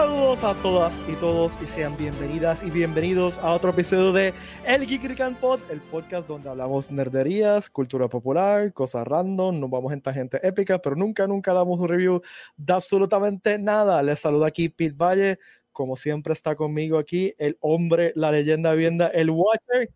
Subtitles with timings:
[0.00, 4.32] Saludos a todas y todos y sean bienvenidas y bienvenidos a otro episodio de
[4.64, 10.02] El Geek Pod, el podcast donde hablamos nerderías, cultura popular, cosas random, nos vamos en
[10.02, 12.22] gente épica, pero nunca, nunca damos un review
[12.56, 14.02] de absolutamente nada.
[14.02, 15.38] Les saluda aquí Pete Valle,
[15.70, 19.90] como siempre está conmigo aquí el hombre, la leyenda vienda, el Watcher.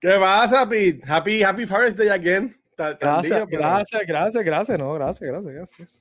[0.00, 1.00] ¿Qué pasa, Pete?
[1.06, 2.60] Happy, happy Father's Day again.
[2.76, 5.52] Gracias, gracias, gracias, gracias, no, gracias, gracias,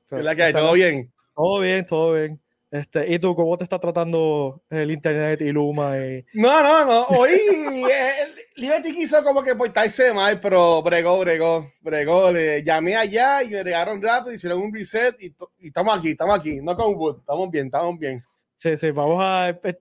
[0.08, 0.54] gracias.
[0.54, 1.14] ¿Todo bien?
[1.36, 2.47] Todo bien, todo bien.
[2.70, 5.98] Este, ¿Y tú cómo te está tratando el internet y Luma?
[5.98, 6.26] Y...
[6.34, 7.04] No, no, no.
[7.18, 7.32] Hoy
[7.92, 12.32] eh, Liberty quiso como que portarse mal, pero bregó, bregó, bregó.
[12.32, 15.34] Le llamé allá y me llegaron rápido, hicieron un reset y,
[15.66, 16.60] estamos aquí, estamos aquí.
[16.62, 18.24] No con Wood, estamos bien, estamos bien.
[18.58, 19.80] Sí, sí, vamos a eh,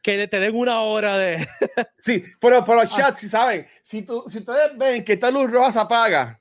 [0.00, 1.44] que te den una hora de.
[1.98, 5.50] sí, pero por los chats, si saben, si, tú, si ustedes ven que esta luz
[5.50, 6.40] roja se apaga,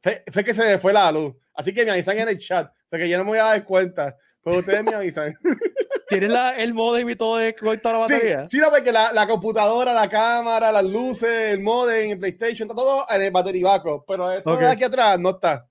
[0.00, 1.34] fue, fue que se me fue la luz.
[1.52, 4.16] Así que me avisan en el chat, porque yo no me voy a dar cuenta.
[4.46, 5.36] Pero ustedes me avisan.
[6.08, 8.48] ¿Tienes la, el modem y todo de cortar la batería?
[8.48, 12.80] Sí, no, porque la, la, computadora, la cámara, las luces, el modem, el PlayStation, está
[12.80, 14.04] todo en el bateribaco.
[14.06, 15.66] Pero esto de aquí atrás no está.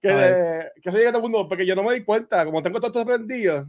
[0.00, 2.80] Que, que se llega todo el mundo, porque yo no me di cuenta, como tengo
[2.80, 3.68] todo esto prendido.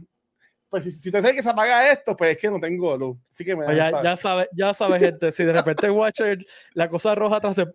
[0.70, 3.18] Pues si, si te sabes que se apaga esto, pues es que no tengo luz.
[3.30, 5.30] Así que me pues ya, ya sabes, ya sabes, gente.
[5.30, 6.38] Si de repente Watcher,
[6.72, 7.66] la cosa roja atrás se.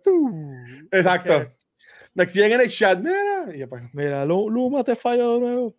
[0.90, 1.46] Exacto.
[2.14, 3.68] Me escriben en el chat, mira.
[3.68, 5.76] pues, mira, Luma te falla de nuevo.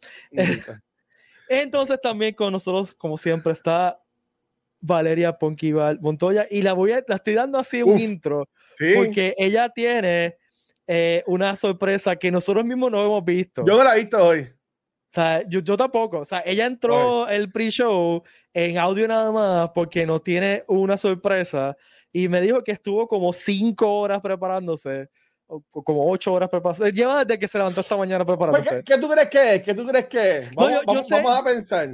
[1.49, 3.99] Entonces también con nosotros, como siempre, está
[4.79, 8.47] Valeria Ponquival Montoya y la voy a, la estoy dando así un intro
[8.95, 10.37] porque ella tiene
[10.87, 13.65] eh, una sorpresa que nosotros mismos no hemos visto.
[13.65, 14.41] Yo no la he visto hoy.
[14.41, 16.19] O sea, yo, yo tampoco.
[16.19, 18.21] O sea, ella entró el pre-show
[18.53, 21.75] en audio nada más porque nos tiene una sorpresa
[22.11, 25.09] y me dijo que estuvo como cinco horas preparándose
[25.71, 26.49] como ocho horas.
[26.93, 28.83] Lleva desde que se levantó esta mañana pues, preparándose.
[28.83, 29.63] ¿Qué, tú crees que es?
[29.63, 30.55] ¿Qué tú crees que es?
[30.55, 31.89] Vamos, vamos, a pensar.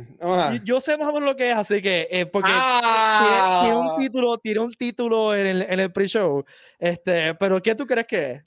[0.64, 3.96] Yo, sé más o menos lo que es, así que eh, porque tiene, un ah.
[3.98, 6.44] título, tiene un título en el, en el pre-show.
[6.80, 8.44] Este, pero ¿qué tú crees que es?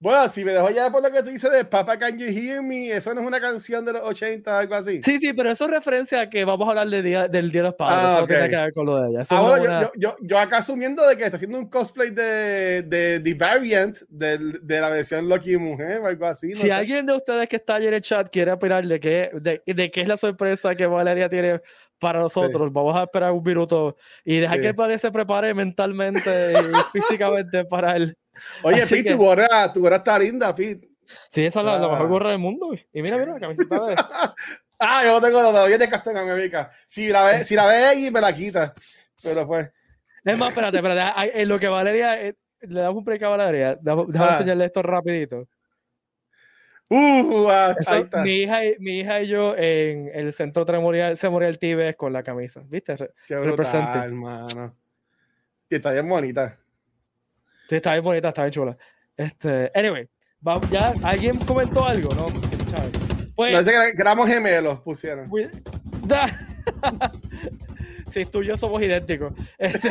[0.00, 2.62] Bueno, si me dejo ya por lo que tú dices de Papa Can You Hear
[2.62, 5.02] Me, eso no es una canción de los 80, algo así.
[5.02, 7.74] Sí, sí, pero eso es referencia a que vamos a hablar del Día de los
[7.74, 7.98] Padres.
[7.98, 9.24] Ah, eso tiene que ver con lo de ella.
[9.30, 13.34] Ahora, yo, yo, yo, acá asumiendo de que está haciendo un cosplay de, de The
[13.34, 16.54] Variant de, de la versión Lucky Mujer o algo así.
[16.54, 19.62] si alguien de ustedes que está allí en el chat quiere opinar de qué, de,
[19.66, 21.60] de qué es la sorpresa que Valeria tiene
[21.98, 22.72] para nosotros.
[22.72, 26.54] Vamos a esperar un minuto y dejar que el padre se prepare mentalmente y
[26.92, 28.16] físicamente para él.
[28.62, 30.88] Oye, Pete, tu gorra, tu gorra está linda, Pete.
[31.28, 32.04] Sí, esa es la, mejor ah.
[32.04, 32.72] gorra del mundo.
[32.92, 33.96] Y mira, mira, la camiseta de.
[34.78, 36.70] ah, yo tengo la todavía de Castell América.
[36.86, 38.74] Si la ve, si la ve ahí, me la quita.
[39.22, 39.70] Pero pues.
[40.24, 41.32] Es más, espérate, espérate.
[41.42, 42.22] En lo que Valeria.
[42.22, 43.78] Eh, le damos un break a Valeria.
[43.80, 44.32] Déjame ah.
[44.32, 45.48] enseñarle esto rapidito.
[46.90, 47.74] Uh, ah,
[48.24, 52.22] mi, hija y, mi hija y yo en el centro tremorial, el Tibes con la
[52.22, 52.96] camisa, ¿viste?
[53.26, 54.74] Qué brutal, hermano.
[55.68, 56.58] Y está bien bonita.
[57.68, 58.76] Sí, está bien bonita, está bien chula.
[59.14, 60.08] Este, anyway,
[60.70, 62.26] ya alguien comentó algo, ¿no?
[63.34, 65.30] Pues, Parece que éramos gemelos, pusieron.
[68.06, 69.32] sí, tú y yo somos idénticos.
[69.58, 69.90] Este,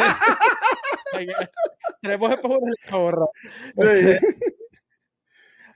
[2.02, 2.40] tenemos el.
[3.76, 4.20] Este,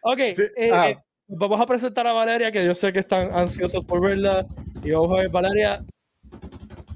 [0.01, 0.97] ok, eh, eh,
[1.27, 4.45] vamos a presentar a Valeria, que yo sé que están ansiosos por verla.
[4.83, 5.85] Y vamos a ver, Valeria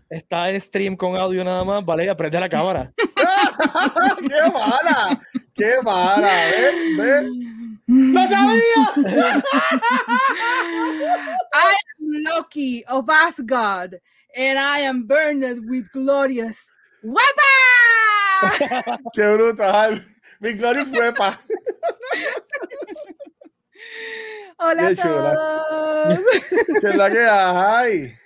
[0.10, 1.86] está en stream con audio nada más.
[1.86, 2.92] Valeria, prende la cámara.
[4.28, 5.22] ¡Qué mala!
[5.53, 6.51] ¡Qué mala!
[6.51, 6.97] ¿Ven?
[6.97, 7.81] ¿Ven?
[7.88, 8.94] ¡No sabía!
[11.53, 14.00] I am Loki of Asgard,
[14.35, 16.69] and I am burned with glorious
[17.03, 17.41] weapon.
[19.16, 20.01] ¡Qué brutal!
[20.40, 21.35] Mi glorious weapon.
[24.57, 26.19] Hola a todos.
[26.81, 28.18] ¿Qué es la que hay?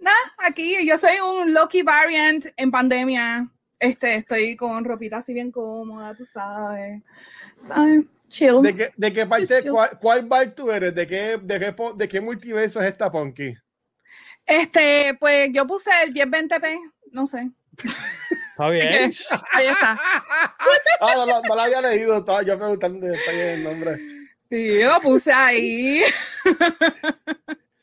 [0.00, 3.48] Nada, aquí yo soy un Loki variant en pandemia.
[3.84, 7.02] Este, estoy con ropita así bien cómoda, tú sabes.
[7.66, 8.04] ¿Sabes?
[8.28, 8.62] Chill.
[8.62, 10.94] ¿De qué, de qué parte, cuál, cuál bar tú eres?
[10.94, 13.54] ¿De qué, de qué, de qué multiverso es esta Ponky?
[14.46, 17.50] Este, pues yo puse el 1020p, no sé.
[18.50, 18.88] Está bien.
[19.52, 20.00] ahí está.
[21.00, 23.98] ah, no, no, lo había leído, estaba yo preguntando de el nombre.
[24.48, 26.02] Sí, yo lo puse ahí.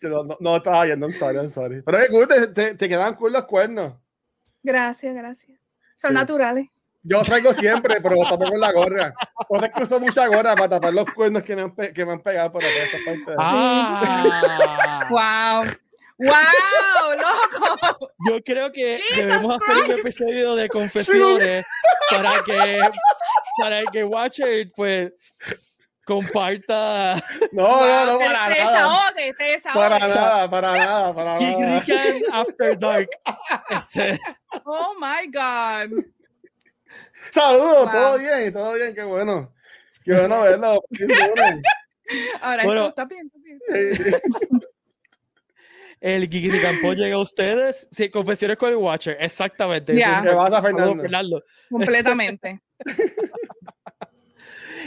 [0.02, 1.82] no, no, estaba viendo, I'm sorry, I'm sorry.
[1.84, 3.94] Pero te, te, te quedan cool los cuernos.
[4.64, 5.61] Gracias, gracias.
[6.02, 6.68] Son naturales.
[7.04, 9.14] Yo traigo siempre, pero tapo con la gorra.
[9.50, 12.12] O sea que uso mucha gorra para tapar los cuernos que me han, que me
[12.14, 13.36] han pegado por esta parte.
[13.38, 15.08] Ah.
[15.10, 15.72] ¡Wow!
[16.20, 17.18] ¡Wow!
[17.82, 18.12] ¡Loco!
[18.28, 21.66] Yo creo que debemos hacer un episodio de confesiones
[22.10, 22.80] para que
[23.60, 25.12] para que Watcher pues
[26.16, 27.16] comparta.
[27.52, 28.72] No, no, no, para te nada.
[28.74, 29.80] desahogue, te desahogue.
[29.90, 31.74] Para nada, para nada, para Geek nada.
[31.80, 33.10] Weekend After Dark.
[33.70, 34.20] Este,
[34.66, 36.04] Oh my God.
[37.32, 37.92] Saludos, Wow.
[37.92, 39.54] todo bien, todo bien, qué bueno.
[40.04, 40.82] Qué bueno verlo.
[40.98, 41.62] Qué bueno.
[42.42, 42.88] Ahora Bueno.
[42.88, 44.22] está bien, está bien.
[46.02, 46.28] El
[46.82, 47.88] Pod llega a ustedes.
[47.92, 49.18] Sí, confesiones con el Watcher.
[49.20, 49.96] Exactamente.
[49.96, 50.14] Ya.
[50.16, 51.44] Eso ¿Qué es- pasa, Saludos, Fernando?
[51.70, 52.60] Completamente.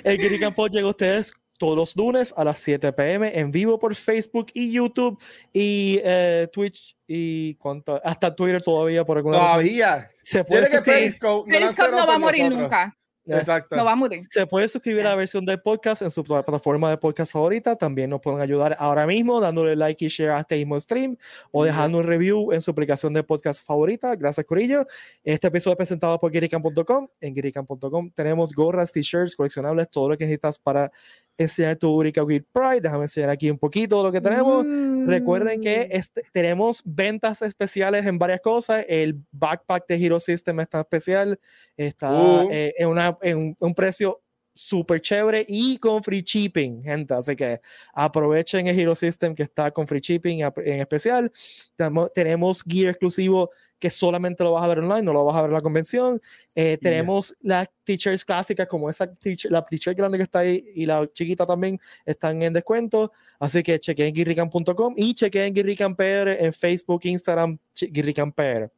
[0.03, 3.51] El Geek Weekend Pod llega a ustedes todos los lunes a las 7 pm en
[3.51, 5.21] vivo por Facebook y YouTube
[5.53, 9.51] y eh, Twitch y cuánto, hasta Twitter todavía por alguna razón.
[9.53, 10.11] Todavía.
[10.23, 12.63] Se puede, Tiene que Periscope no Periscope no lanzaron va a morir nosotros.
[12.63, 12.97] nunca.
[13.27, 13.75] Exacto.
[13.77, 14.21] No va a morir.
[14.31, 17.75] se puede suscribir a la versión del podcast en su pla- plataforma de podcast favorita.
[17.77, 21.17] También nos pueden ayudar ahora mismo dándole like y share a este mismo stream
[21.51, 24.15] o dejando un review en su aplicación de podcast favorita.
[24.17, 24.87] Gracias, Corillo.
[25.23, 27.09] Este episodio es presentado por Girican.com.
[27.21, 30.93] En Girican.com tenemos gorras, t-shirts, coleccionables, todo lo que necesitas para
[31.37, 32.81] enseñar tu única Geek Pride.
[32.81, 34.65] Déjame enseñar aquí un poquito de lo que tenemos.
[35.07, 35.97] Recuerden que Mm.
[35.97, 38.85] este- tenemos ventas especiales en varias cosas.
[38.89, 41.39] El backpack de Hero System está especial.
[41.77, 42.13] Está
[42.45, 42.49] Uh.
[42.51, 44.21] eh, en, una, en un- precio
[44.57, 47.13] súper chévere y con free shipping, gente.
[47.13, 47.61] Así que
[47.93, 51.33] aprovechen el Hero System que está con free shipping en especial.
[51.77, 53.51] Temo- tenemos gear exclusivo
[53.85, 56.23] que solamente lo vas a ver online, no lo vas a ver en la convención.
[56.55, 60.87] Eh, tenemos las t-shirts clásicas como esa t-shirt- la t-shirt grande que está ahí y
[60.87, 63.13] la chiquita también están en descuento.
[63.39, 68.71] Así que chequen guirrican.com y chequen Guirrican PR en Facebook, Instagram, Guirrican PR.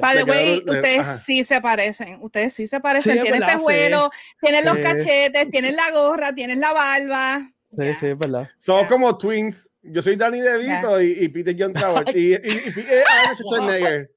[0.00, 1.18] By the way, ustedes ajá.
[1.18, 2.18] sí se parecen.
[2.22, 3.14] Ustedes sí se parecen.
[3.16, 4.08] Sí, tienen verdad, tejuelos,
[4.40, 4.82] tienen los Sí.
[4.82, 7.50] cachetes, tienen la gorra, tienen la barba.
[7.70, 8.48] Sí, sí, es verdad.
[8.58, 8.88] Somos Ya.
[8.88, 9.69] como twins.
[9.82, 12.12] Yo soy Danny DeVito y, y Peter John Travolta.
[12.12, 14.10] y, y, y, y Arnold Schwarzenegger.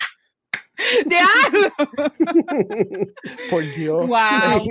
[1.06, 1.72] ¡Diablo!
[3.50, 4.08] Por Dios.
[4.08, 4.62] ¡Wow!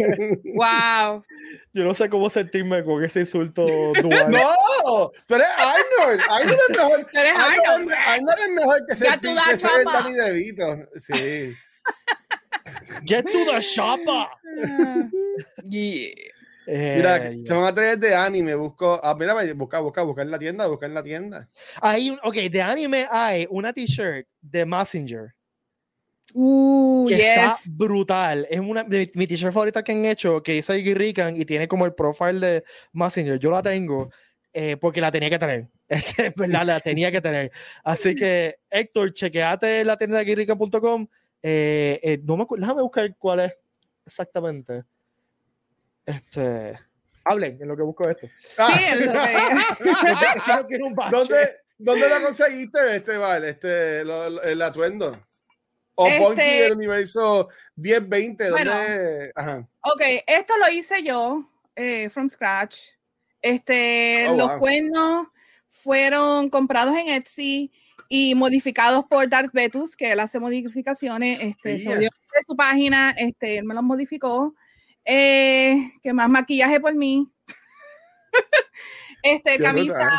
[0.54, 1.24] ¡Wow!
[1.72, 4.30] Yo no sé cómo sentirme con ese insulto dual.
[4.30, 6.20] No, tú eres Arnold.
[6.28, 7.06] Arnold es mejor.
[7.10, 7.90] Tú eres Arnold, Arnold.
[7.92, 9.84] es- Arnold es mejor que ser, que ser.
[9.84, 10.76] Danny DeVito.
[10.98, 11.54] Sí.
[13.06, 14.26] Get to the shopper.
[15.68, 16.12] Yeah.
[16.66, 18.54] Eh, Mira, se van a traer de anime.
[18.54, 19.00] Busco.
[19.02, 21.48] Ah, mira, busca, busca, busca en la tienda, busca en la tienda.
[21.80, 25.34] Hay un- ok, de anime hay una t-shirt de Messenger
[26.34, 27.76] Uh, que está yes.
[27.76, 28.46] brutal.
[28.48, 31.84] Es una de mi t-shirt favorita que han hecho, que dice Guirrican y tiene como
[31.84, 33.38] el profile de Messenger.
[33.38, 34.10] Yo la tengo
[34.54, 35.68] eh, porque la tenía que tener.
[35.88, 37.52] Este, Es verdad, la tenía que tener.
[37.84, 41.06] Así que, Héctor, chequeate la tienda de guirrican.com.
[41.42, 43.52] Eh, eh, no me acuerdo, déjame buscar cuál es
[44.06, 44.84] exactamente.
[46.06, 46.78] Este.
[47.24, 48.26] Hablen en lo que busco esto.
[48.66, 49.18] Sí, es lo que-
[50.44, 51.16] Quiero- quiero un bache.
[51.16, 53.50] ¿Dónde, ¿Dónde lo conseguiste, este, vale?
[53.50, 55.16] Este, lo- lo- el atuendo.
[55.94, 58.48] O Este- del universo 1020.
[58.48, 58.64] ¿Dónde?
[58.64, 59.30] Bueno.
[59.36, 59.68] Ajá.
[59.82, 62.76] Ok, esto lo hice yo, eh, from scratch.
[63.40, 64.58] Este, Oh, los wow.
[64.58, 65.26] cuernos
[65.68, 67.72] fueron comprados en Etsy
[68.08, 71.40] y modificados por Darth Betus, que él hace modificaciones.
[71.40, 74.54] Este, se dio de su página, este, él me los modificó.
[75.04, 77.32] Eh, que más maquillaje por mí.
[79.22, 80.10] este, Qué camisa.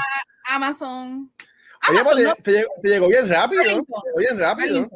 [0.49, 1.31] Amazon.
[1.89, 3.63] Oye, Amazon, pues, no, te, te llegó, te llegó bien rápido.
[3.63, 4.89] Te bien rápido.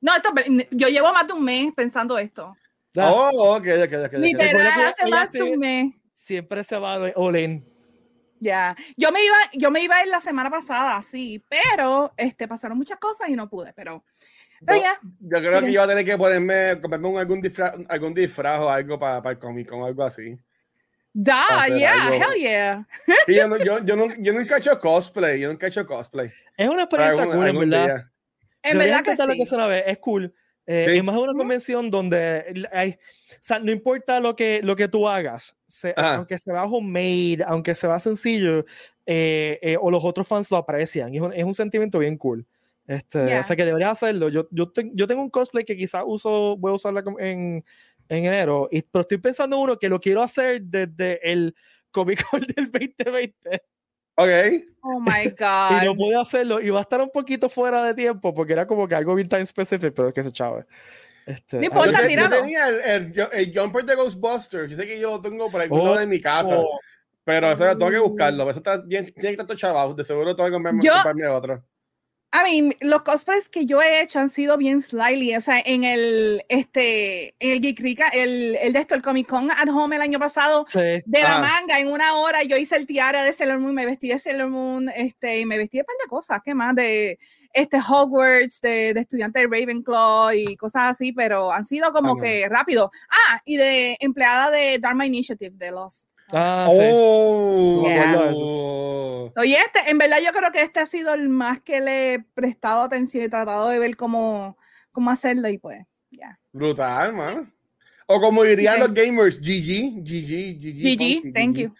[0.00, 0.30] No, esto,
[0.72, 2.56] yo llevo más de un mes pensando esto.
[2.96, 4.12] Oh, ok, ok, ok.
[4.14, 5.94] Literal, hace más de un mes.
[6.14, 7.64] Siempre se va de Olin.
[8.38, 12.48] Ya, yo me iba, yo me iba a ir la semana pasada, sí, pero este
[12.48, 14.04] pasaron muchas cosas y no pude, pero,
[14.66, 14.98] pero Yo- ya.
[15.20, 15.66] Yo creo Sí.
[15.66, 18.98] que yo voy a tener que ponerme, comprarme un- algún disfraz, algún disfraz o algo
[18.98, 20.36] para, para el Comic Con, algo así.
[21.14, 22.14] Da, yeah, algo.
[22.32, 22.88] hell yeah.
[23.26, 25.86] Y yo, no- yo, yo, no- yo nunca he hecho cosplay, yo nunca he hecho
[25.86, 26.30] cosplay.
[26.56, 27.84] Es una experiencia Algún- cool, en verdad.
[27.84, 28.10] día.
[28.62, 29.46] En verdad que sí.
[29.46, 30.32] sea una vez, es cool.
[30.64, 30.96] Eh, Sí.
[30.98, 35.08] Es más una convención donde hay, o sea, no importa lo que, lo que tú
[35.08, 38.64] hagas, se- aunque se vea homemade, aunque se vea sencillo,
[39.04, 41.12] eh, eh, o los otros fans lo aprecian.
[41.14, 42.46] Es un, es un sentimiento bien cool.
[42.86, 43.40] Este, Yeah.
[43.40, 44.28] O sea que deberías hacerlo.
[44.28, 47.64] Yo, yo, ten- yo tengo un cosplay que quizás uso, voy a usarla en,
[48.08, 51.54] en enero, y, pero estoy pensando en uno que lo quiero hacer desde el
[51.90, 53.62] Comic Con del 2020
[54.14, 54.28] Ok.
[54.82, 55.96] Oh my y no God.
[55.96, 58.94] pude hacerlo y va a estar un poquito fuera de tiempo porque era como que
[58.94, 60.66] algo bien time specific, pero es que se chave.
[61.24, 62.80] Este, No a importa, Yo, ver- te- yo tenía el,
[63.14, 64.70] el, el jumper de Ghostbusters.
[64.70, 66.78] Yo sé que yo lo tengo por algún Oh, de mi casa, oh,
[67.24, 68.50] pero eso tengo que buscarlo.
[68.50, 69.94] Eso está, tiene, tiene que estar todo chavado.
[69.94, 71.64] De seguro tengo que comprarme, Yo- comprarme otro.
[72.34, 75.36] A mí, los cosplays que yo he hecho han sido bien slyly.
[75.36, 79.28] O sea, en el, este, en el Geek Rica, el, el de esto, el Comic
[79.28, 80.78] Con at Home el año pasado, sí.
[80.78, 81.40] de la Ah.
[81.40, 84.48] manga, en una hora yo hice el tiara de Sailor Moon, me vestí de Sailor
[84.48, 86.74] Moon, este, y me vestí de par de cosas, ¿qué más?
[86.74, 87.18] De,
[87.54, 92.48] este Hogwarts, de, de estudiante de Ravenclaw y cosas así, pero han sido como que
[92.48, 92.90] rápido.
[93.10, 96.06] Ah, y de empleada de Dharma Initiative de los.
[96.32, 96.78] Ah, sí.
[96.80, 98.32] Oh, yeah.
[99.36, 102.20] Oye, este, en verdad yo creo que este ha sido el más que le he
[102.20, 104.56] prestado atención y tratado de ver cómo,
[104.92, 106.38] cómo hacerlo y pues, ya.
[106.52, 107.52] Brutal, man.
[108.06, 110.82] O como dirían los gamers, GG, GG, GG.
[110.98, 111.74] GG, thank you.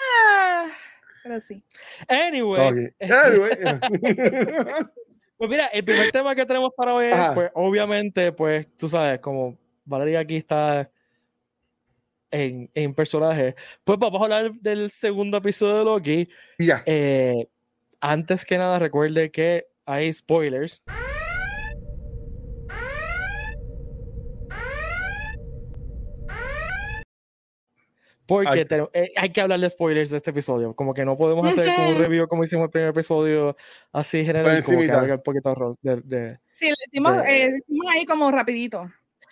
[0.00, 0.66] ah,
[1.22, 1.62] pero sí.
[2.08, 2.92] Anyway.
[3.00, 3.50] anyway.
[5.36, 9.18] pues mira, el primer tema que tenemos para hoy es, pues, obviamente, pues, tú sabes,
[9.20, 10.90] como Valeria aquí está
[12.30, 13.54] en, en, personaje,
[13.84, 16.28] pues vamos a hablar del segundo episodio de Loki.
[16.58, 16.82] Ya.
[16.86, 17.48] Eh,
[18.00, 20.82] antes que nada, recuerde que hay spoilers.
[28.28, 30.74] Porque eh, hay que hablar de spoilers de este episodio.
[30.74, 33.56] Como que no podemos hacer como un review como hicimos el primer episodio,
[33.90, 34.62] así general.
[34.62, 37.50] Como que un poquito de, de, Sí, le hicimos, eh,
[37.90, 38.90] ahí como rapidito.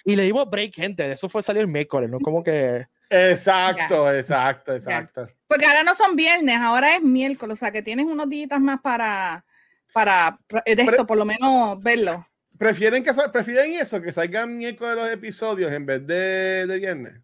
[0.09, 1.11] Y le dimos break, gente.
[1.11, 2.21] Eso fue salir el miércoles, ¿no?
[2.21, 2.87] Como que.
[3.11, 5.27] Exacto, exacto, exacto.
[5.49, 7.55] Porque ahora no son viernes, ahora es miércoles.
[7.55, 9.45] O sea que tienes unos días más para,
[9.93, 12.25] para de esto, por lo menos verlo.
[12.57, 17.15] ¿Prefieren, que, ¿Prefieren eso, que salgan miércoles los episodios en vez de, de viernes?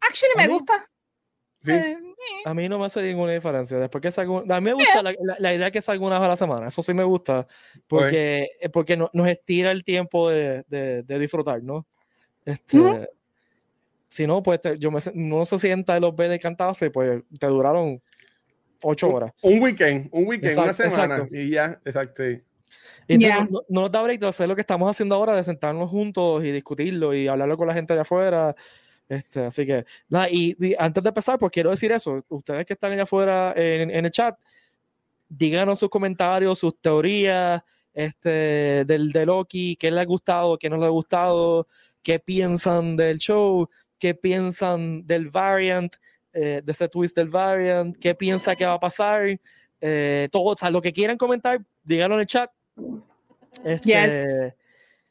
[0.00, 0.90] Actually, me gusta.
[1.66, 1.72] ¿Sí?
[1.72, 1.98] Eh,
[2.44, 3.78] a mí no me hace ninguna diferencia.
[3.78, 6.26] Después que salga, a mí me gusta la, la, la, idea que salga una vez
[6.26, 6.68] a la semana.
[6.68, 7.46] Eso sí me gusta.
[7.86, 8.68] Porque, okay.
[8.70, 11.86] porque no, nos estira el tiempo de, de, de disfrutar, ¿no?
[12.44, 13.08] Este, uh -huh.
[14.08, 17.46] Si no, pues te, yo me, no se sienta los ve de cantarse, pues te
[17.48, 18.00] duraron
[18.82, 19.32] ocho horas.
[19.42, 21.14] Un, un weekend, un weekend, exacto, una semana.
[21.16, 21.36] Exacto.
[21.36, 22.22] Y ya, exacto.
[23.08, 23.44] Y yeah.
[23.44, 26.44] no, no, nos da break de hacer lo que estamos haciendo ahora, de sentarnos juntos
[26.44, 28.54] y discutirlo y hablarlo con la gente allá afuera.
[29.08, 32.24] Este, así que, nada, y, y, antes de empezar, pues quiero decir eso.
[32.28, 34.36] Ustedes que están allá afuera en, en el chat,
[35.28, 37.62] díganos sus comentarios, sus teorías
[37.96, 41.66] este, del de Loki, qué les ha gustado, qué no les ha gustado,
[42.02, 45.94] qué piensan del show, qué piensan del variant,
[46.32, 49.40] eh, de ese twist del variant, qué piensa que va a pasar.
[49.80, 52.50] Eh, todo, o sea, lo que quieran comentar, díganlo en el chat.
[53.64, 54.54] Este, yes.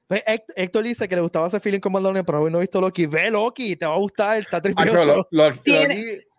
[0.09, 3.05] Héctor dice que le gustaba ese feeling con Mandalorian, pero hoy no he visto Loki.
[3.05, 5.27] Ve Loki, te va a gustar, está tripioso.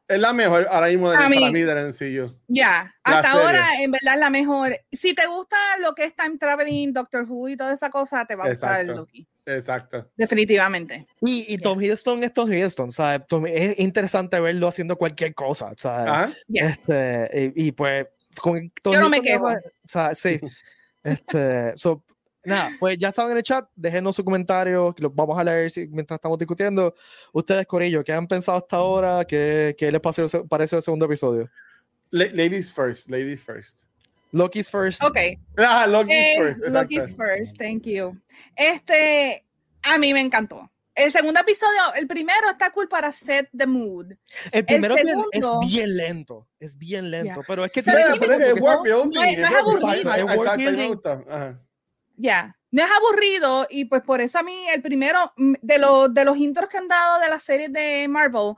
[0.09, 2.33] Es la mejor ahora mismo de, mí, para mí del sencillo.
[2.47, 3.45] Ya, hasta serie.
[3.45, 4.81] ahora en verdad es la mejor.
[4.93, 8.37] Si te gusta lo que es Time Traveling, Doctor Who y toda esa cosa, te
[8.37, 8.93] va a gustar Exacto.
[8.93, 9.29] el Loki.
[9.47, 10.11] Exacto.
[10.17, 11.09] Definitivamente.
[11.23, 11.87] Y, y Tom yeah.
[11.87, 13.23] Hiddleston es Tom Hiddleston, ¿sabes?
[13.47, 16.37] Es interesante verlo haciendo cualquier cosa, ¿sabes?
[16.47, 16.69] Yeah.
[16.69, 18.07] Este, y, y, pues
[18.41, 19.49] con Tom Yo no me quejo.
[19.49, 20.39] O sea, sí.
[21.03, 22.05] este, so,
[22.47, 26.17] nada, pues ya están en el chat, déjenos sus comentarios, los vamos a leer mientras
[26.17, 26.95] estamos discutiendo.
[27.33, 29.25] Ustedes, Corillo, ¿qué han pensado hasta ahora?
[29.25, 31.51] ¿Qué, qué les parece, parece el segundo episodio?
[32.11, 33.81] Ladies first, ladies first.
[34.33, 35.03] Loki's first.
[35.03, 35.19] Ok.
[35.59, 36.63] Ah, Loki's eh, first.
[36.63, 36.81] Exacto.
[36.81, 38.13] Loki's first, thank you.
[38.55, 39.45] Este,
[39.83, 40.71] a mí me encantó.
[40.95, 44.13] El segundo episodio, el primero está cool para set the mood.
[44.51, 47.45] El primero el segundo, es bien lento, es bien lento, yeah.
[47.47, 50.15] pero es que sí, tiene que es, es, no, no, no es aburrido.
[50.31, 51.66] Exacto,
[52.17, 52.57] Ya, yeah.
[52.71, 56.37] no es aburrido y pues por eso a mí el primero de los, de los
[56.37, 58.55] intros que han dado de las series de Marvel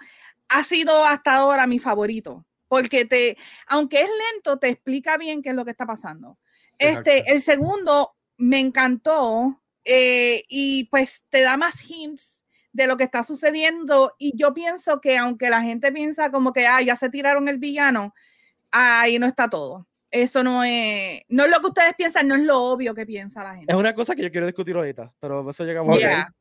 [0.49, 3.37] ha sido hasta ahora mi favorito porque te,
[3.67, 6.39] aunque es lento, te explica bien qué es lo que está pasando.
[6.79, 7.11] Exacto.
[7.11, 12.41] Este, el segundo me encantó eh, y pues te da más hints
[12.73, 16.67] de lo que está sucediendo y yo pienso que aunque la gente piensa como que
[16.67, 18.15] ah, ya se tiraron el villano,
[18.71, 19.88] ahí no está todo.
[20.11, 23.43] Eso no es, no es lo que ustedes piensan, no es lo obvio que piensa
[23.43, 23.73] la gente.
[23.73, 26.23] Es una cosa que yo quiero discutir ahorita, pero eso llegamos yeah.
[26.23, 26.35] a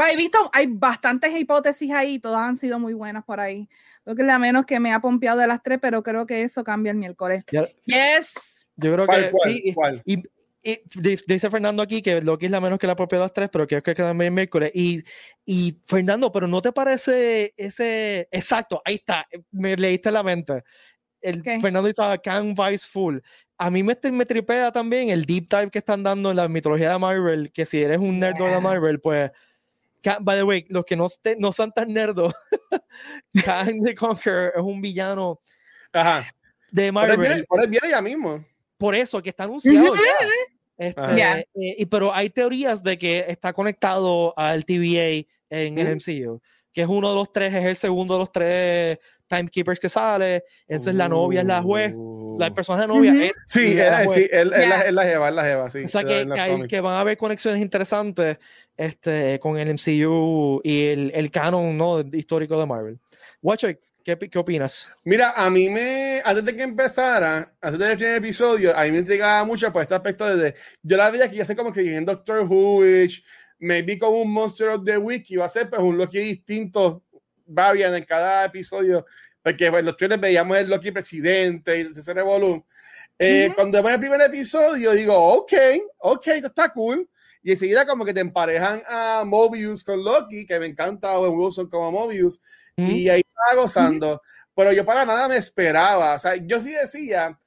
[0.00, 3.68] pues he visto, hay bastantes hipótesis ahí, todas han sido muy buenas por ahí.
[4.02, 6.40] Creo que es la menos que me ha pompeado de las tres, pero creo que
[6.40, 7.44] eso cambia el miércoles.
[7.52, 8.66] Ya, yes.
[8.76, 9.74] Yo creo ¿Cuál, que cuál, sí.
[9.74, 10.02] cuál?
[10.06, 10.22] Y,
[10.62, 10.80] y,
[11.26, 13.66] dice Fernando aquí que Loki es la menos que la propia de las tres, pero
[13.66, 14.70] creo que queda el miércoles.
[14.72, 15.04] Y,
[15.44, 18.80] y Fernando, pero ¿no te parece ese exacto?
[18.86, 20.64] Ahí está, me leíste la mente.
[21.20, 21.60] El ¿Qué?
[21.60, 23.18] Fernando dice Can Vice Full.
[23.58, 26.92] A mí me, me tripea también el deep dive que están dando en la mitología
[26.92, 28.54] de Marvel, que si eres un nerd yeah.
[28.54, 29.30] de Marvel, pues
[30.02, 32.32] By the way, los que no, este, no son tan nerdos,
[33.44, 35.40] Kang the Conqueror es un villano
[35.92, 36.34] Ajá.
[36.70, 37.16] de Marvel.
[37.16, 38.44] Por él, viene, viene ya mismo.
[38.78, 40.00] Por eso, que está anunciado ya.
[40.78, 41.38] Este, yeah.
[41.38, 46.40] eh, y, pero hay teorías de que está conectado al TVA en el MCU,
[46.72, 48.98] que es uno de los tres, es el segundo de los tres
[49.30, 50.44] timekeepers que sale.
[50.68, 50.96] Entonces uh.
[50.96, 51.94] la novia es la juez.
[52.38, 52.54] La Uh.
[52.54, 53.30] persona novia Uh -huh.
[53.30, 53.32] es.
[53.46, 54.62] Sí, es la sí, él, yeah.
[54.62, 55.78] él, la, él, la lleva, él la lleva, sí.
[55.84, 58.38] O sea que, hay, que van a haber conexiones interesantes
[58.76, 62.00] este, con el MCU y el, el canon ¿no?
[62.00, 62.98] histórico de Marvel.
[63.42, 64.88] Watcher, ¿Qué, ¿Qué, opinas?
[65.04, 68.98] Mira, a mí me, antes de que empezara, antes del primer episodio, a mí me
[68.98, 72.06] intrigaba mucho por este aspecto de, yo la veía que ya sé como que en
[72.06, 72.80] Doctor Who,
[73.58, 77.02] me vi con un Monster of the Week, iba a ser pues un Loki distinto,
[77.50, 79.06] varian en cada episodio,
[79.42, 82.64] porque bueno, los trailers veíamos el Loki presidente y ese revolú.
[83.18, 85.52] Eh, Cuando vemos el primer episodio, digo, ok,
[85.98, 87.08] ok, esto está cool.
[87.42, 91.68] Y enseguida como que te emparejan a Mobius con Loki, que me encanta Owen Wilson
[91.68, 92.40] como Mobius,
[92.76, 94.22] y ahí estaba gozando.
[94.54, 96.14] Pero yo para nada me esperaba.
[96.14, 97.38] O sea, yo sí decía,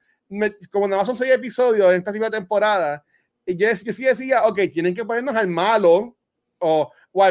[0.70, 3.04] como nada más son seis episodios en esta primera temporada,
[3.46, 6.16] y yo, yo, sí decía, ok, tienen que ponernos al malo
[6.58, 7.24] o, o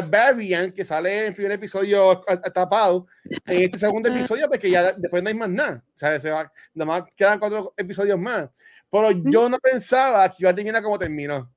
[0.74, 3.06] que sale en el primer episodio atrapado
[3.46, 5.84] en este segundo episodio, porque ya después no hay más nada.
[5.94, 8.48] Sea, se va, nada más quedan cuatro episodios más.
[8.90, 11.50] Pero yo no pensaba que iba a terminar como terminó.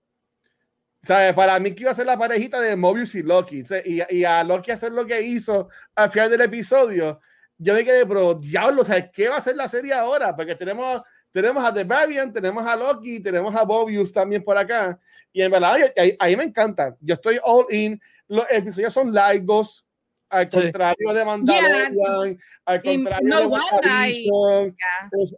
[1.01, 1.33] ¿Sabes?
[1.33, 3.63] Para mí que iba a ser la parejita de Mobius y Loki.
[3.85, 7.21] Y, y, a Loki hacer lo que hizo al final del episodio,
[7.57, 10.35] yo me quedé, pero diablo, ¿sabes qué va a ser la serie ahora?
[10.35, 11.01] Porque tenemos,
[11.41, 14.99] tenemos a The Variant, tenemos a Loki, tenemos a Mobius también por acá.
[15.31, 16.97] Y en verdad, ahí, ahí me encanta.
[16.99, 18.01] Yo estoy all in.
[18.27, 19.85] Los episodios son largos,
[20.29, 22.37] al contrario de Mandalorian, yeah.
[22.65, 24.73] al contrario no de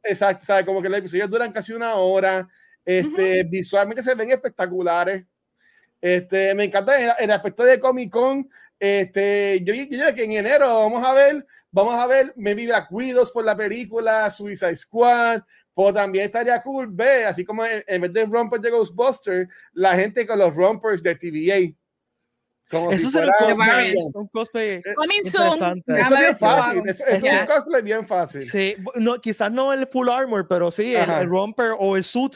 [0.05, 0.65] Exacto, ¿sabes?
[0.65, 2.47] Como que los episodios duran casi una hora.
[2.85, 5.25] Este, Visualmente se ven espectaculares.
[5.99, 8.49] Este, me encanta en, el aspecto de Comic Con.
[8.79, 13.31] Este, yo, yo, que en enero vamos a ver, vamos a ver Maybe Black Widows
[13.31, 15.41] por la película, Suicide Squad,
[15.74, 20.25] pues también estaría cool ver, así como en, vez de rompers de Ghostbusters, la gente
[20.25, 21.75] con los rompers de TVA.
[22.69, 23.31] Como eso si sería
[24.13, 25.83] un cosplay, Coming soon.
[25.88, 26.83] Eso es bien fácil.
[26.86, 28.43] Eso, es un cosplay bien fácil.
[28.43, 32.36] Sí, no, quizás no el full armor, pero sí el, el romper o el suit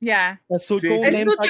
[0.00, 0.40] ya.
[0.48, 1.00] El suit, yo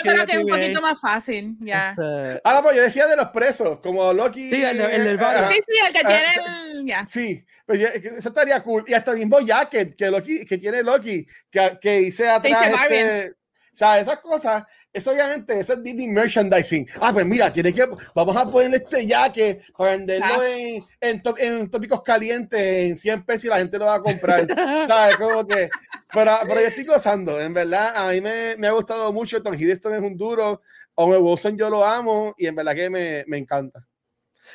[0.03, 1.57] creo que es un poquito más fácil.
[1.61, 1.91] Ya.
[1.91, 2.41] Este...
[2.45, 4.51] Ahora, pues yo decía de los presos, como Loki.
[4.51, 6.87] Sí, el, el, el Sí, sí, el que tiene el.
[6.87, 7.07] Ya.
[7.07, 8.85] Sí, pues eso estaría cool.
[8.87, 12.67] Y hasta el mismo jacket que, Loki, que tiene Loki, que, que hice atrás.
[12.89, 16.89] Este, o sea, esas cosas eso obviamente, eso es Disney merchandising.
[17.01, 21.71] Ah, pues mira, tiene que, vamos a ponerle este jaque para venderlo en, en, en,
[21.71, 24.47] tópicos calientes en 100 pesos y la gente lo va a comprar.
[24.87, 25.17] ¿Sabes?
[25.17, 25.69] Como que,
[26.13, 29.43] pero, pero yo estoy gozando, en verdad, a mí me, me ha gustado mucho.
[29.43, 30.63] Tom Hiddleston es un duro,
[30.95, 33.87] Owen Wilson yo lo amo y en verdad que me, me encanta.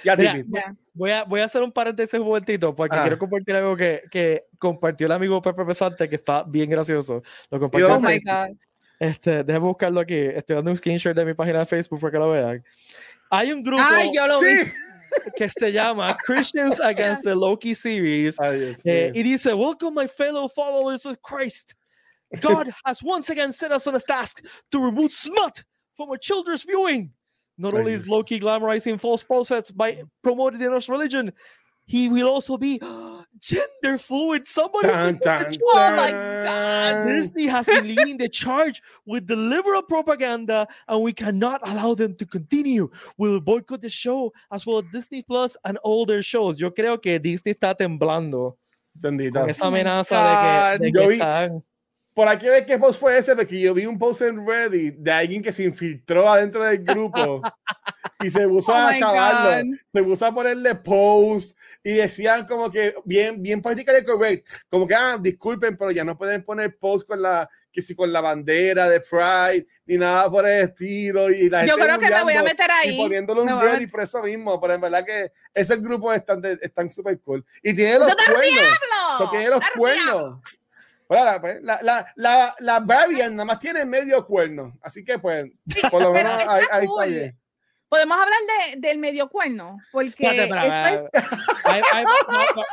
[0.04, 3.04] Ya, Mira, voy, a, voy a hacer un paréntesis un momentito porque ah.
[3.04, 7.22] quiero compartir algo que, que compartió el amigo Pepe Pesante que está bien gracioso.
[7.52, 7.96] Lo compartió.
[7.96, 8.58] Oh my God.
[9.04, 10.16] Este, déjame buscarlo aquí.
[10.16, 12.64] Estoy dando un screenshot de mi página de Facebook para que lo vean.
[13.30, 14.64] Hay un grupo Ay, yo lo vi.
[15.36, 18.40] que se llama Christians Against the Loki Series.
[18.40, 21.76] Ay, eh, y dice, Welcome my fellow followers of Christ.
[22.40, 25.62] God has once again set us on a task to remove smut
[25.98, 27.12] from our children's viewing.
[27.58, 31.34] Not only is Loki glamorizing false prophets by promoting the religion,
[31.86, 32.80] he will also be
[33.40, 34.48] gender fluid.
[34.48, 35.58] Somebody, dun, dun, dun.
[35.62, 37.08] oh my god!
[37.08, 42.16] Disney has been leading the charge with the liberal propaganda, and we cannot allow them
[42.16, 42.90] to continue.
[43.18, 46.60] We'll boycott the show as well as Disney Plus and all their shows.
[46.60, 48.58] Yo creo que Disney está temblando.
[48.96, 49.42] Bendita.
[49.42, 51.64] Con esa oh amenaza oh de que, de que están
[52.14, 55.12] por aquí ve qué post fue ese, porque yo vi un post en Reddit de
[55.12, 57.42] alguien que se infiltró adentro del grupo
[58.24, 62.96] y se puso oh a chavarlo, se puso a ponerle post y decían como que
[63.04, 67.22] bien, bien politically correct, como que, ah, disculpen, pero ya no pueden poner post con
[67.22, 71.66] la, que si con la bandera de Pride ni nada por el estilo y la
[71.66, 72.96] Yo creo que me voy a meter ahí.
[72.96, 76.90] Y poniéndolo en Reddit por eso mismo, pero en verdad que ese grupo están, están
[76.90, 77.44] súper cool.
[77.64, 79.32] Y tiene los cuernos.
[79.32, 80.44] Tiene los cuernos.
[81.42, 85.46] Pues, la, la, la, la Varian nada más tiene medio cuerno, así que pues,
[85.92, 87.40] por lo menos ahí, ahí está bien.
[87.90, 88.40] Podemos hablar
[88.74, 91.02] de, del medio cuerno, porque Espérate, es...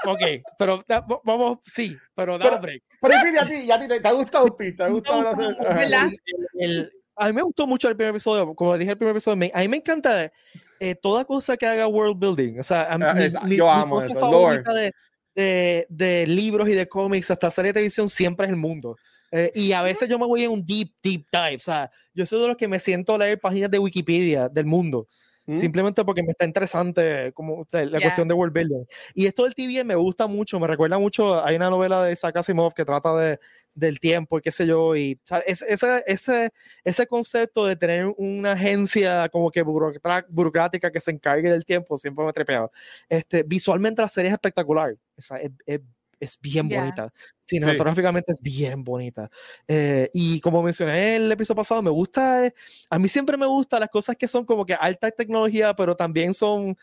[0.07, 0.20] ok,
[0.59, 0.83] pero
[1.24, 2.83] vamos, sí, pero da break.
[3.03, 6.11] Pero pide a ti, a ti te, te ha gustado Pita, te ha gustado ¿verdad?
[6.55, 9.59] El, a mí me gustó mucho el primer episodio, como dije el primer episodio, a
[9.59, 10.33] mí me encanta
[10.79, 14.00] eh, toda cosa que haga world building, o sea, a mí, ah, mi, yo amo
[14.00, 14.90] eso, favorita de,
[15.35, 18.97] de, de, libros y de cómics hasta serie de televisión siempre es el mundo.
[19.33, 21.57] Eh, y a veces yo me voy en un deep, deep dive.
[21.57, 24.66] O sea, yo soy de los que me siento a leer páginas de Wikipedia del
[24.66, 25.09] mundo.
[25.47, 25.57] ¿Mm?
[25.57, 28.85] Simplemente porque me está interesante como la cuestión de world building.
[29.14, 31.45] Y esto del TV me gusta mucho, me recuerda mucho.
[31.45, 33.38] Hay una novela de Isaac Asimov que trata de,
[33.74, 34.94] del tiempo y qué sé yo.
[34.96, 36.50] Y ese, ese,
[36.85, 42.24] ese concepto de tener una agencia como que burocrática que se encargue del tiempo siempre
[42.24, 42.70] me ha trepeado.
[43.09, 44.96] Este, visualmente la serie es espectacular.
[45.16, 45.30] es,
[45.66, 45.80] es,
[46.20, 47.12] es bien bonita.
[47.46, 49.28] Cinematográficamente es bien bonita.
[49.66, 52.52] Eh, y como mencioné en el episodio pasado, me gusta,
[52.90, 56.35] a mí siempre me gustan las cosas que son como que alta tecnología, pero también
[56.35, 56.76] son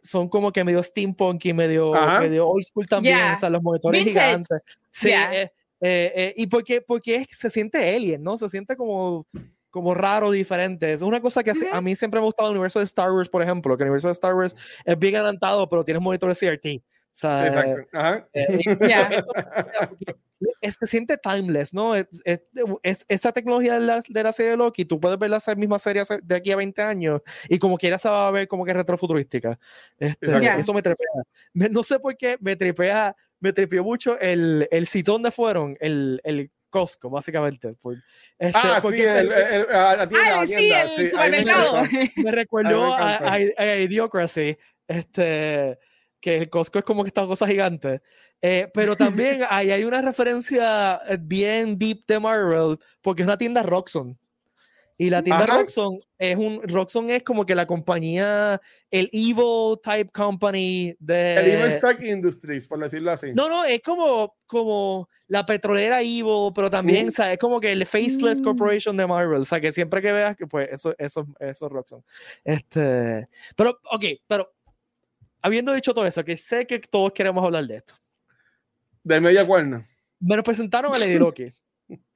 [0.00, 4.04] son como que medio steampunk y medio, medio old school también, o sea, los monitores
[4.04, 4.60] gigantes.
[4.92, 8.36] Sí, eh, eh, eh, y porque, porque se siente alien, ¿no?
[8.36, 9.26] Se siente como,
[9.70, 10.92] como raro, diferente.
[10.92, 13.28] Es una cosa que a mí siempre me ha gustado el universo de Star Wars,
[13.28, 16.66] por ejemplo, que el universo de Star Wars es bien adelantado, pero tienes monitores CRT.
[16.76, 17.88] O sea, Exacto.
[17.92, 18.28] Ajá.
[20.60, 21.94] es, se siente timeless, ¿no?
[21.94, 25.40] Es, es, esa tecnología de la, de la, serie de Loki, tú puedes ver la
[25.56, 28.64] misma serie de aquí a 20 años y como quiera se va a ver como
[28.64, 29.58] que retrofuturística.
[29.98, 31.06] Este, Eso me tripea.
[31.54, 36.20] no sé por qué me tripea, me tripeó mucho el, el sitio donde fueron, el,
[36.24, 37.74] el Costco, básicamente.
[38.38, 41.82] este, ah, sí, el, el, la tienda, sí, el supermercado.
[42.16, 44.56] Me, recuerdo a, a, a, Idiocracy.
[44.86, 45.78] Este,
[46.20, 48.02] que el Costco es como que esta cosa gigante.
[48.40, 53.38] Eh, pero también ahí hay una referencia eh, bien deep de Marvel, porque es una
[53.38, 54.18] tienda Roxxon.
[55.00, 60.10] Y la tienda Roxxon es un Roxxon es como que la compañía, el Evil type
[60.10, 61.36] company de.
[61.36, 63.32] El Evil Stock Industries, por decirlo así.
[63.32, 67.70] No, no, es como, como la petrolera Evil, pero también, o sea, es como que
[67.70, 68.44] el Faceless mm.
[68.44, 69.42] Corporation de Marvel.
[69.42, 72.04] O sea, que siempre que veas que, pues, eso, eso, eso es Roxxon.
[72.42, 73.28] Este.
[73.54, 74.52] Pero, ok, pero
[75.42, 77.94] habiendo dicho todo eso, que sé que todos queremos hablar de esto.
[79.04, 79.86] Del media cuerno.
[80.18, 81.52] Me lo presentaron a Lady Loki.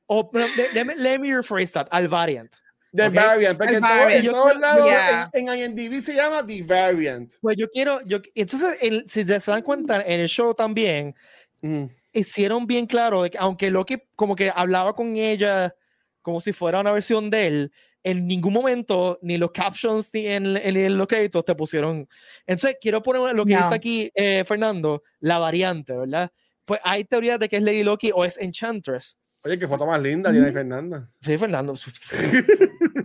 [0.06, 2.52] o, let, me rephrase that, al variant.
[2.94, 4.86] The variant, porque en, todos lados
[5.32, 7.32] en, en, IMDb se llama The Variant.
[7.40, 11.14] Pues yo quiero, yo, entonces, si se dan cuenta, en el show también
[11.62, 11.84] mm.
[12.12, 15.74] hicieron bien claro de que aunque Loki como que hablaba con ella
[16.20, 17.72] como si fuera una versión de él,
[18.04, 22.08] en ningún momento, ni los captions ni en, en, los créditos te pusieron.
[22.46, 26.30] Entonces, quiero poner lo que dice aquí eh, Fernando, la variante, ¿verdad?
[26.64, 29.18] Pues hay teorías de que es Lady Loki o es Enchantress.
[29.44, 31.10] Oye, qué foto más linda tiene Fernanda.
[31.20, 31.74] Sí, Fernando.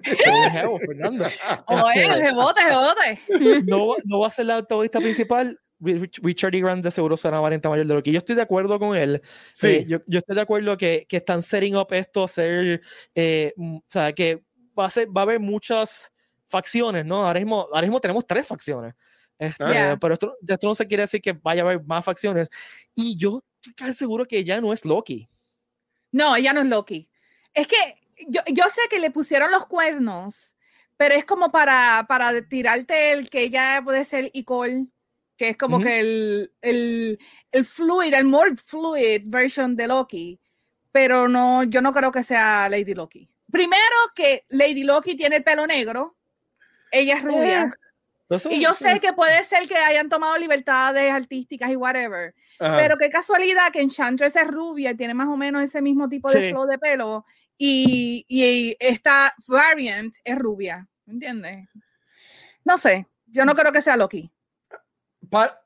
[0.86, 1.26] Fernando.
[1.68, 3.20] Oye, rebote, rebote.
[3.66, 6.62] No, no va a ser la autobista principal, Richard E.
[6.62, 9.22] Grant de seguro será variante mayor de lo que yo estoy de acuerdo con él.
[9.52, 9.68] Sí.
[9.68, 12.82] Eh, yo, yo, estoy de acuerdo que, que, están setting up esto a ser,
[13.16, 14.44] eh, o sea, que
[14.78, 16.12] va a, ser, va a haber muchas
[16.48, 17.26] facciones, ¿no?
[17.26, 18.94] Ahora mismo, ahora mismo tenemos tres facciones.
[19.40, 19.64] Este,
[20.02, 22.50] Pero esto, esto, no se quiere decir que vaya a haber más facciones.
[22.96, 25.28] Y yo estoy casi seguro que ya no es Loki.
[26.12, 27.10] No, ella no es Loki.
[27.54, 27.76] Es que
[28.28, 30.56] yo, yo sé que le pusieron los cuernos,
[30.96, 34.88] pero es como para, para tirarte el que ella puede ser Icole
[35.38, 37.20] que es como que el, el,
[37.52, 40.40] el fluid, el more fluid version de Loki,
[40.92, 43.30] pero no, yo no creo que sea Lady Loki.
[43.52, 46.18] Primero que Lady Loki tiene el pelo negro,
[46.92, 47.72] ella es rubia.
[48.30, 52.98] Eh, y yo sé que puede ser que hayan tomado libertades artísticas y whatever, pero
[52.98, 56.52] qué casualidad que Enchantress es rubia y tiene más o menos ese mismo tipo de
[56.52, 57.26] flow de pelo
[57.58, 61.68] y, y esta variant es rubia, ¿me entiendes?
[62.64, 64.32] No sé, yo no creo que sea Loki.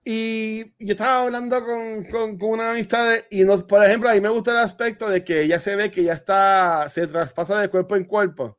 [0.04, 4.30] Y yo estaba hablando con, con, una amistad y nos, por ejemplo, a mí me
[4.30, 7.96] gusta el aspecto de que ya se ve que ya está, se traspasa de cuerpo
[7.96, 8.58] en cuerpo.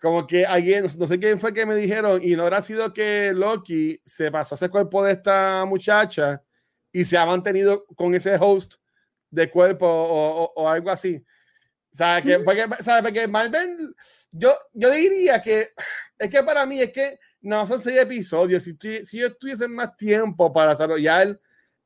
[0.00, 3.32] Como que alguien, no sé quién fue que me dijeron, y no habrá sido que
[3.34, 6.42] Loki se pasó a ese cuerpo de esta muchacha
[6.92, 8.74] y se ha mantenido con ese host
[9.30, 11.24] de cuerpo o, o, algo así.
[11.92, 12.66] O sea, que, porque,
[13.02, 13.94] porque Marvel,
[14.30, 15.70] yo, yo diría que
[16.18, 18.62] es que para mí es que no, son seis episodios.
[18.62, 21.38] Si, si yo tuviese más tiempo para desarrollar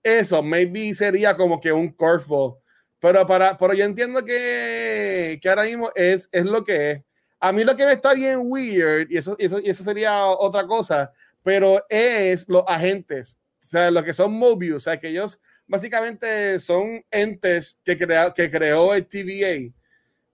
[0.02, 2.56] eso, maybe sería como que un curveball.
[2.98, 7.02] Pero, para, pero yo entiendo que, que ahora mismo es, es lo que es.
[7.40, 10.64] A mí lo que me está bien weird, y eso, eso, y eso sería otra
[10.64, 11.12] cosa,
[11.42, 13.41] pero es los agentes, o
[13.72, 18.50] sea, lo que son Mobius, o sea, que ellos básicamente son entes que, crea, que
[18.50, 19.72] creó el TVA.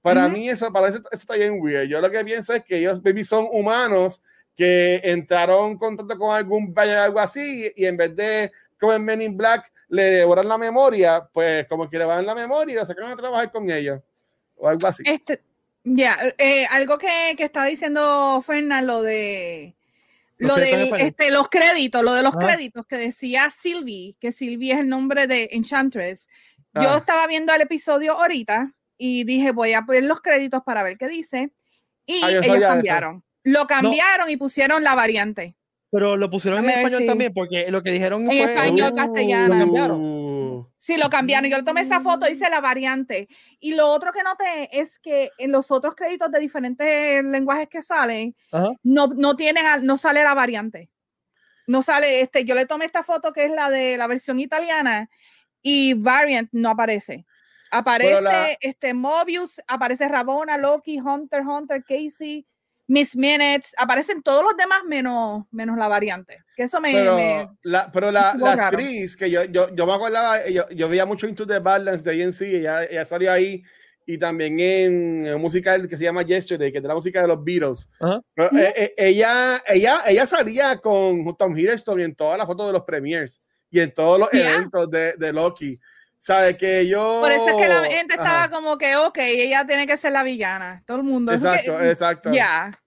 [0.03, 1.89] Para mí eso, para eso, está bien weird.
[1.89, 4.23] Yo lo que pienso es que ellos maybe son humanos
[4.57, 9.05] que entraron en contacto con algún o algo así y en vez de como en
[9.05, 12.77] Men in Black le devoran la memoria, pues como que le van la memoria y
[12.77, 14.01] lo sacan a trabajar con ellos
[14.57, 15.03] o algo así.
[15.07, 15.43] Este,
[15.85, 19.78] ya, eh, algo que, que está diciendo Fernando, lo de
[20.39, 24.79] lo de este, los créditos, lo de los créditos que decía Sylvie, que Sylvie es
[24.79, 26.29] el nombre de Enchantress.
[26.75, 26.99] Yo ah.
[26.99, 31.09] estaba viendo el episodio ahorita y dije, voy a poner los créditos para ver qué
[31.09, 31.53] dice.
[32.07, 33.25] Y ah, ellos cambiaron.
[33.43, 35.57] Lo cambiaron y pusieron la variante.
[35.91, 39.55] Pero lo pusieron en español también, porque lo que dijeron en español, uh, castellano.
[39.55, 40.18] Lo cambiaron.
[40.79, 41.51] Sí, lo cambiaron.
[41.51, 43.29] Yo tomé esa foto, dice la variante.
[43.61, 47.83] Y lo otro que noté es que en los otros créditos de diferentes lenguajes que
[47.83, 48.35] salen,
[48.83, 50.91] no, no tienen, no sale la variante.
[51.67, 55.11] No sale, este, yo le tomé esta foto que es la de la versión italiana
[55.63, 57.27] y variant no aparece.
[57.71, 62.47] Aparece este Mobius, aparece Rabona, Loki, Hunter, Hunter, Casey,
[62.89, 66.43] Miss Minutes, aparecen todos los demás menos, menos la variante.
[66.57, 66.91] Que eso me.
[66.91, 71.05] Pero la, pero la, la actriz, que yo, yo, yo me acordaba, yo, yo, veía
[71.05, 73.63] mucho Into the Balance de ANC, ella, ella salió ahí
[74.07, 77.29] y también en un musical que se llama Yesterday, que es de la música de
[77.29, 77.91] los Beatles.
[78.37, 82.85] Eh, eh, ella, ella, ella salía con Tom Hiddleston en todas las fotos de los
[82.85, 85.79] premiers y en todos los eventos de, de Loki.
[86.19, 87.21] ¿Sabe que yo.
[87.23, 90.23] Por eso es que la gente estaba como que, ok, ella tiene que ser la
[90.23, 90.83] villana.
[90.87, 91.33] Todo el mundo.
[91.33, 92.31] Exacto, exacto.
[92.33, 92.79] Ya.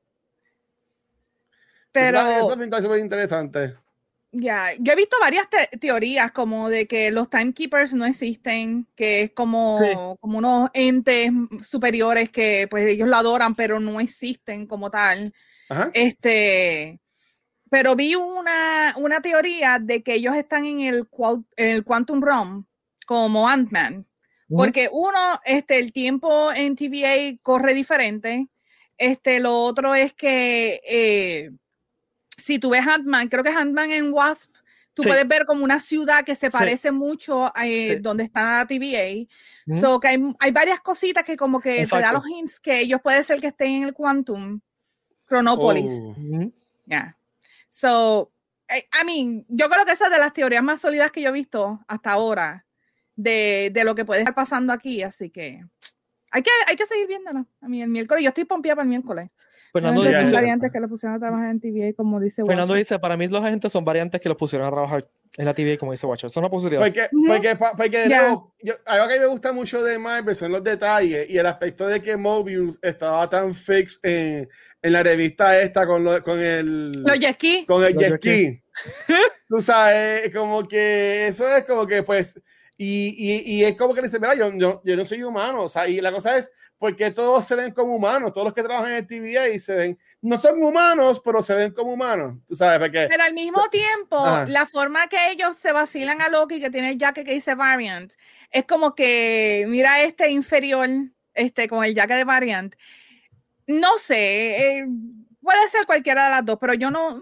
[1.91, 2.19] Pero.
[2.19, 3.75] Eso me súper interesante.
[4.33, 5.47] Ya, yo he visto varias
[5.79, 11.31] teorías como de que los timekeepers no existen, que es como, como unos entes
[11.63, 15.33] superiores que pues ellos la adoran, pero no existen como tal.
[15.93, 17.01] Este,
[17.69, 21.07] pero vi una, una teoría de que ellos están en el,
[21.57, 22.65] en el Quantum Realm
[23.11, 24.07] como Ant-Man.
[24.47, 28.47] Porque uno, este, el tiempo en TVA corre diferente.
[28.97, 31.51] Este, lo otro es que eh,
[32.37, 34.49] si tú ves Ant-Man, creo que es Ant-Man en Wasp,
[34.93, 39.27] tú puedes ver como una ciudad que se parece mucho a eh, donde está TVA.
[39.77, 43.25] So que hay, varias cositas que como que te da los hints que ellos puede
[43.25, 44.61] ser que estén en el Quantum
[45.27, 45.99] Chronopolis.
[46.01, 46.51] Oh.
[46.85, 47.17] Ya.
[47.69, 48.31] So,
[48.69, 51.27] I, I mean, yo creo que esa es de las teorías más sólidas que yo
[51.27, 52.65] he visto hasta ahora
[53.15, 55.63] de, de, lo que puede estar pasando aquí, así que
[56.31, 57.45] hay que, hay que seguir viéndolo.
[57.61, 59.29] A mí el miércoles, yo estoy pompeada para el miércoles.
[59.73, 63.15] Fernando dice, variantes que lo pusieron a trabajar en TVA, como dice Fernando dice, para
[63.15, 66.05] mí los agentes son variantes que los pusieron a trabajar en la TVA, como dice
[66.05, 66.29] Watcher.
[66.29, 66.81] Son una posibilidad.
[66.81, 70.63] Porque, porque, porque de nuevo, yo, algo que me gusta mucho de Marvel son los
[70.63, 74.49] detalles y el aspecto de que Mobius estaba tan fix en,
[74.81, 76.91] en la revista esta con, lo, con el...
[76.91, 78.61] Los jet Con el jet
[79.47, 82.41] Tú sabes, como que eso es como que pues
[82.77, 85.87] y, y, es como que dice, mira, yo, yo, yo, no soy humano, o sea,
[85.87, 89.05] y la cosa es, porque todos se ven como humanos, todos los que trabajan en
[89.05, 93.07] TVA y se ven, no son humanos, pero se ven como humanos, tú sabes, porque...
[93.07, 96.97] Pero al mismo tiempo, la forma que ellos se vacilan a Loki, que tiene el
[96.97, 98.11] jacket que dice Variant,
[98.49, 100.89] es como que, mira este inferior,
[101.35, 102.75] este, con el jacket de Variant,
[103.67, 104.87] no sé, eh,
[105.41, 107.19] puede ser cualquiera de las dos, pero yo no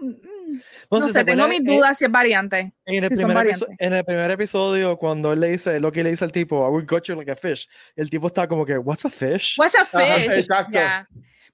[0.90, 2.72] no, sé, tengo mis dudas si es variante.
[2.84, 6.24] En el, primer en el, primer episodio, cuando él le dice, lo que le dice
[6.24, 9.04] al tipo, I will got you like a fish, el tipo está como que, what's
[9.04, 9.56] a fish?
[9.58, 10.30] What's a fish?
[10.38, 10.78] exacto.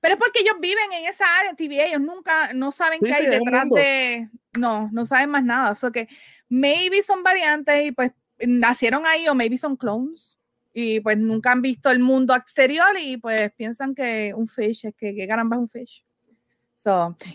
[0.01, 3.12] Pero es porque ellos viven en esa área en TV, ellos nunca, no saben qué
[3.12, 5.77] hay detrás de, no, no saben más nada.
[5.83, 6.09] O que
[6.49, 10.38] maybe son variantes y pues nacieron ahí o maybe son clones
[10.72, 14.94] y pues nunca han visto el mundo exterior y pues piensan que un fish es
[14.94, 16.06] que, que caramba es un fish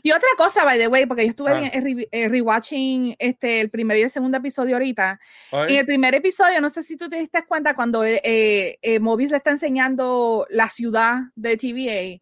[0.01, 1.71] y otra cosa, by the way, porque yo estuve ah.
[1.73, 5.19] eh, rewatching este, el primer y el segundo episodio ahorita.
[5.67, 8.99] Y el primer episodio, no sé si tú te diste cuenta, cuando eh, eh, eh
[8.99, 12.21] le está enseñando la ciudad de TVA,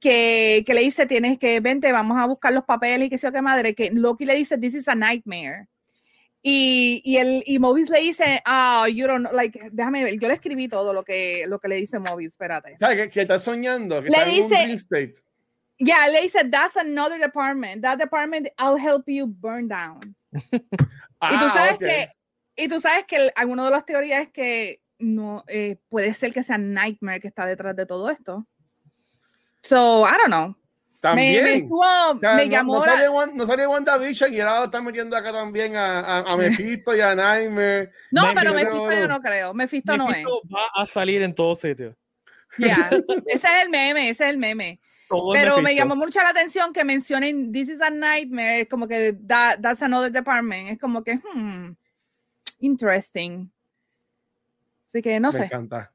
[0.00, 3.32] que, que, le dice, tienes que, vente, vamos a buscar los papeles y que sea
[3.32, 5.68] qué madre, que Loki le dice, this is a nightmare.
[6.40, 10.20] Y, y, el, y Mobius le dice, ah, oh, you don't know, like, déjame ver,
[10.20, 12.76] yo le escribí todo lo que, lo que le dice Mobius, espérate.
[12.78, 13.08] ¿Sabes?
[13.08, 14.76] Que, está soñando, que le dice,
[15.78, 17.82] Yeah, le said that's another department.
[17.82, 20.16] That department, I'll help you burn down.
[20.32, 22.08] y tú ah, sabes que,
[22.56, 26.42] y tú sabes que alguna de las teorías es que no eh, puede ser que
[26.42, 28.46] sea Nightmare que está detrás de todo esto.
[29.62, 30.56] So, I don't know.
[31.00, 31.44] También.
[31.44, 32.74] Me, me, me llamó.
[32.74, 36.94] No, salió, no salió WandaVision y ahora está metiendo acá también a, a, a Mephisto
[36.96, 37.92] y a Nightmare.
[38.10, 39.54] No, pero Mephisto yo no creo.
[39.54, 40.24] Mephisto, no es.
[40.24, 41.94] va a salir en todos sitios.
[42.58, 42.88] Ya,
[43.26, 44.80] ese es el meme, ese es el meme.
[45.32, 49.16] Pero me llamó mucho la atención que mencionen This is a Nightmare, es como que
[49.26, 51.74] that, That's Another Department, es como que, hmm,
[52.60, 53.50] interesting.
[54.88, 55.44] Así que no me sé.
[55.44, 55.92] Encanta.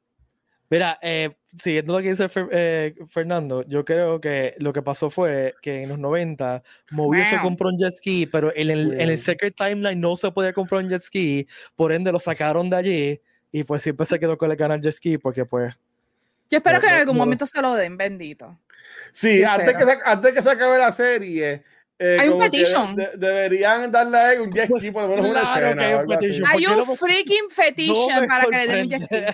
[0.73, 5.54] Mira, eh, siguiendo lo que dice eh, Fernando, yo creo que lo que pasó fue
[5.62, 9.19] que en los 90 Mobius se compró un jet ski, pero en el, en el
[9.19, 13.21] Secret Timeline no se podía comprar un jet ski, por ende lo sacaron de allí
[13.52, 15.76] y pues siempre se quedó con el canal jet ski porque pues...
[16.54, 18.60] Yo espero que en algún momento se lo den, bendito.
[19.12, 21.63] Sí, antes que, se, antes que se acabe la serie.
[21.98, 22.96] Eh, hay un petition.
[22.96, 25.88] deberían darle a un jet ski por lo menos una escena.
[25.88, 26.48] Hay un, petition.
[26.48, 29.26] hay un freaking petition para que le den un jet ski.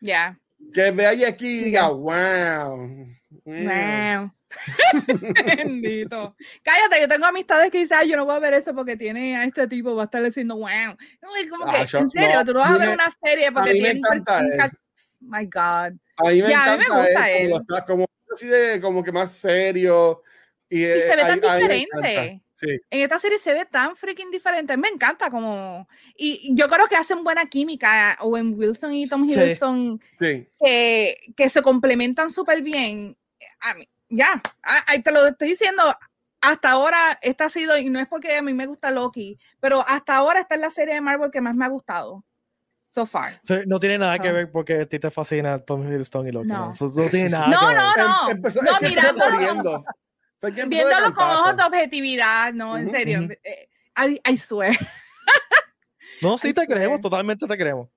[0.00, 0.38] Ya.
[0.72, 3.08] Que vea jet ski y diga, wow.
[3.44, 4.30] Wow.
[5.46, 6.36] Bendito.
[6.62, 9.42] Cállate, yo tengo amistades que dicen, yo no voy a ver eso porque tiene a
[9.42, 10.96] este tipo, va a estar diciendo, wow.
[11.50, 14.20] Como que, ah, en serio, tú no vas a ver una serie porque tiene un
[15.20, 15.98] My God.
[16.16, 17.52] A mí me, encanta a mí me gusta él.
[17.86, 20.22] Como, así de como que más serio.
[20.68, 22.42] Y, y se ve tan diferente.
[22.60, 24.76] En esta serie se ve tan freaking diferente.
[24.76, 25.88] Me encanta como...
[26.16, 28.16] Y yo creo que hacen buena química.
[28.20, 30.00] O en Wilson y Tom Hiddleston.
[30.18, 30.48] Sí.
[30.58, 33.16] Que, que se complementan súper bien.
[33.60, 34.40] A mí, ya,
[35.02, 35.82] te lo estoy diciendo,
[36.40, 39.84] hasta ahora esta ha sido, y no es porque a mí me gusta Loki, pero
[39.86, 42.24] hasta ahora esta es la serie de Marvel que más me ha gustado.
[42.90, 43.40] So far.
[43.66, 46.48] No tiene nada que ver porque a ti te fascina Tom Hiddleston y Loki.
[46.48, 47.76] No, no, no tiene nada no, que ver.
[47.76, 48.30] no, no.
[48.30, 49.84] Em, Empezó, no, empezó mirándolo,
[50.40, 53.20] empezó de viéndolo con ojos de objetividad, no, en serio.
[53.20, 53.32] ujú.
[53.44, 54.76] eh, I, I swear.
[56.22, 56.78] No, sí I te swear.
[56.78, 57.88] creemos, totalmente te creemos.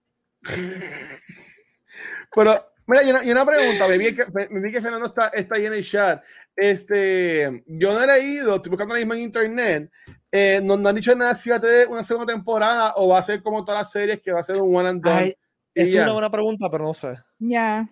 [2.35, 5.27] Pero, mira, y una, y una pregunta, me vi que, me vi que Fernando está,
[5.29, 6.23] está ahí en el chat.
[6.55, 9.91] Este, yo no he leído, estoy buscando ahora mismo en internet,
[10.31, 13.19] eh, no, no han dicho nada si va a tener una segunda temporada o va
[13.19, 15.35] a ser como todas las series que va a ser un one and done.
[15.73, 16.03] Es ya.
[16.03, 17.17] una buena pregunta, pero no sé.
[17.39, 17.89] Ya.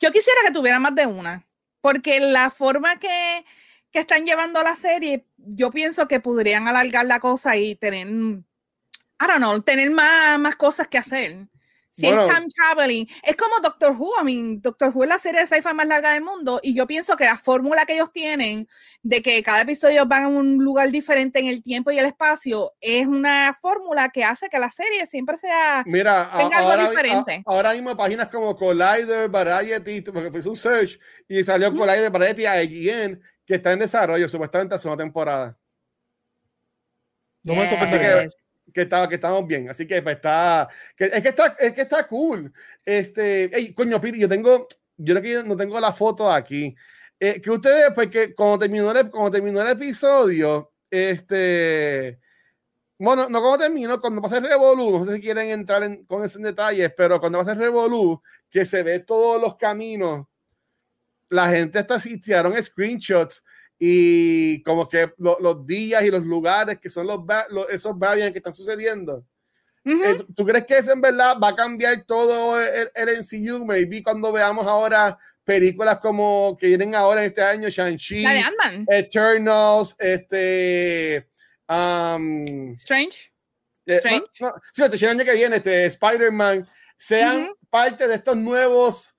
[0.00, 1.46] Yo quisiera que tuviera más de una,
[1.80, 3.44] porque la forma que,
[3.90, 8.44] que están llevando la serie, yo pienso que podrían alargar la cosa y tener, I
[9.18, 11.46] don't know, tener más, más cosas que hacer.
[11.94, 12.24] Si Bueno.
[12.26, 14.12] es time traveling, es como Doctor Who.
[14.22, 16.86] I mean, Doctor Who es la serie de sci-fi más larga del mundo y yo
[16.86, 18.66] pienso que la fórmula que ellos tienen
[19.02, 22.72] de que cada episodio van a un lugar diferente en el tiempo y el espacio
[22.80, 26.88] es una fórmula que hace que la serie siempre sea Mira, a- tenga algo ahora,
[26.88, 27.42] diferente.
[27.44, 31.76] a- ahora mismo páginas como Collider, Variety, porque fue un search y salió.
[31.76, 35.58] Collider, Variety, IGN, que está en desarrollo, supuestamente hace una temporada.
[37.42, 37.68] No me Yes.
[37.70, 38.28] sorprendería.
[38.72, 39.68] Que estaba que estamos bien.
[39.70, 42.52] Así que pues, está que, es que está es que está cool.
[42.84, 46.74] Este ey, coño Piti yo tengo yo creo que yo no tengo la foto aquí.
[47.24, 52.18] Eh, que ustedes pues que cuando terminó el, cuando terminó el episodio este
[52.98, 56.24] bueno no cuando terminó cuando pasa el revolú no sé si quieren entrar en, con
[56.24, 60.26] esos detalles pero cuando pasa el revolú que se ve todos los caminos
[61.28, 63.44] la gente hasta tiraron screenshots
[63.84, 67.18] y como que lo- los días y los lugares que son los,
[67.50, 69.24] los- esos variants que están sucediendo.
[69.84, 70.04] Ujú.
[70.04, 73.64] Eh, ¿tú- ¿Tú crees que eso en verdad va a cambiar todo el, el MCU?
[73.64, 78.24] Maybe cuando veamos ahora películas como que vienen ahora en este año, Shang-Chi,
[78.88, 81.28] Eternals, este...
[81.68, 83.32] um, Strange.
[83.86, 84.26] eh, Strange.
[84.40, 86.68] no, no, sí, este, el año que viene, este, Spider-Man,
[86.98, 87.56] sean Ujú.
[87.68, 89.14] parte de estos nuevos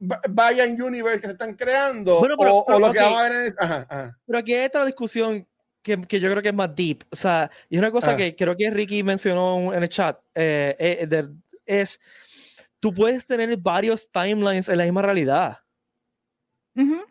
[0.00, 3.42] Variant Universe que se están creando Bueno, pero- o, lo que vamos a ver en
[3.46, 4.18] es, ajá, ajá.
[4.26, 5.46] Pero aquí hay otra discusión
[5.82, 7.04] que, que yo creo que es más deep.
[7.10, 8.16] O sea, y es una cosa Ah.
[8.16, 10.18] que creo que Ricky mencionó en el chat.
[10.34, 11.28] eh, eh, de-
[11.66, 12.00] es,
[12.80, 15.58] tú puedes tener varios timelines en la misma realidad.
[16.74, 17.04] Ujú.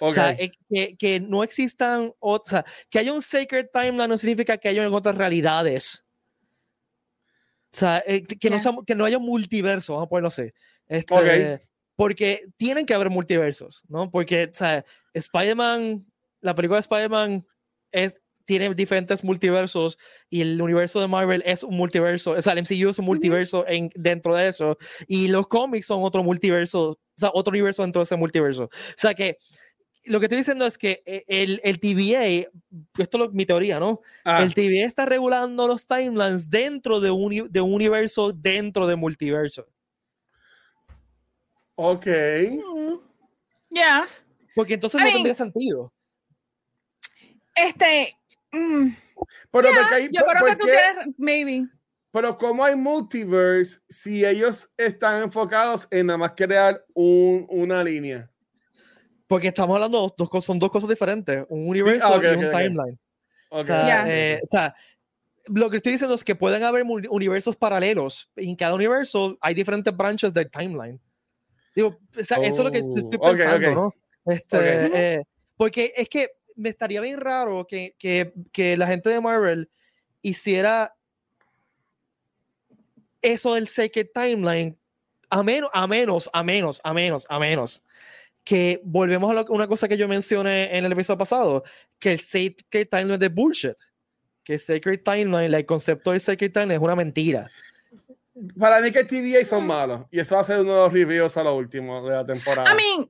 [0.00, 4.08] O sea, eh, que, que no existan, o, o sea, que haya un sacred timeline
[4.08, 6.04] no significa que haya en otras realidades.
[7.72, 10.50] O sea, eh, que, no sea- que no haya un multiverso, vamos a ponerlo así.
[10.86, 11.60] Este, Ok.
[11.96, 14.10] Porque tienen que haber multiversos, ¿no?
[14.10, 16.04] Porque, o sea, Spider-Man,
[16.40, 17.46] la película de Spider-Man
[17.92, 19.96] es, tiene diferentes multiversos
[20.28, 23.64] y el universo de Marvel es un multiverso, o sea, el MCU es un multiverso
[23.66, 24.76] en, dentro de eso
[25.06, 28.64] y los cómics son otro multiverso, o sea, otro universo dentro de ese multiverso.
[28.64, 29.38] O sea que
[30.04, 32.50] lo que estoy diciendo es que eh, el, el TVA,
[32.98, 34.02] esto es mi teoría, ¿no?
[34.24, 38.86] Ah, El TVA está regulando los timelines dentro de un, uni- de un universo dentro
[38.86, 39.66] de multiverso.
[41.76, 42.06] Ok.
[42.06, 42.94] Mm.
[43.70, 44.04] Ya.
[44.54, 45.92] Porque entonces I no mean, tendría sentido.
[47.54, 48.16] Este.
[48.52, 48.88] mm,
[49.50, 51.14] Pero, porque hay- yo creo ¿por que tú tienes.
[51.18, 51.66] Maybe.
[52.12, 58.30] pero como hay multiverse si ellos están enfocados en nada más crear un- una línea?
[59.26, 62.26] Porque estamos hablando de dos cosas, son dos cosas diferentes, un universo ah, ok, y
[62.26, 62.98] ok, un timeline.
[63.50, 64.74] O, sea, eh, o sea,
[65.46, 69.54] lo que estoy diciendo es que pueden haber universos paralelos y en cada universo hay
[69.54, 71.00] diferentes branches del timeline.
[71.74, 73.74] Digo, o sea, eso es lo que Oh, estoy pensando, ok.
[73.76, 74.32] ¿no?
[74.32, 74.56] Este,
[74.86, 74.92] Ok.
[74.94, 75.22] eh,
[75.56, 79.68] porque es que me estaría bien raro que, que, que la gente de Marvel
[80.22, 80.94] hiciera
[83.22, 84.78] eso del Sacred Timeline
[85.30, 87.82] a menos, a menos, a menos, a menos, a menos
[88.44, 91.64] que volvemos a lo- una cosa que yo mencioné en el episodio pasado,
[91.98, 93.72] que el Sacred Timeline es de bullshit.
[94.44, 97.50] Que el Sacred Timeline, el concepto del Sacred Timeline es una mentira.
[98.58, 100.02] Para mí que TVA son malos.
[100.10, 102.70] Y eso va a ser uno de los reviews a lo último de la temporada.
[102.70, 103.08] I mean,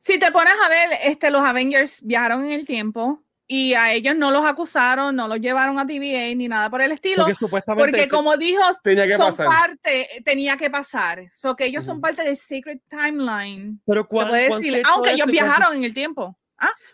[0.00, 4.16] si te pones a ver, este, los Avengers viajaron en el tiempo y a ellos
[4.16, 7.18] no los acusaron, no los llevaron a TVA ni nada por el estilo.
[7.22, 9.46] Porque supuestamente Porque como dijo, Tenía que son pasar.
[9.46, 11.30] parte, tenía que pasar.
[11.32, 13.80] So que ellos son parte del Secret Timeline.
[13.86, 16.36] pero Se cuán- puede decir, aunque ellos viajaron en el tiempo.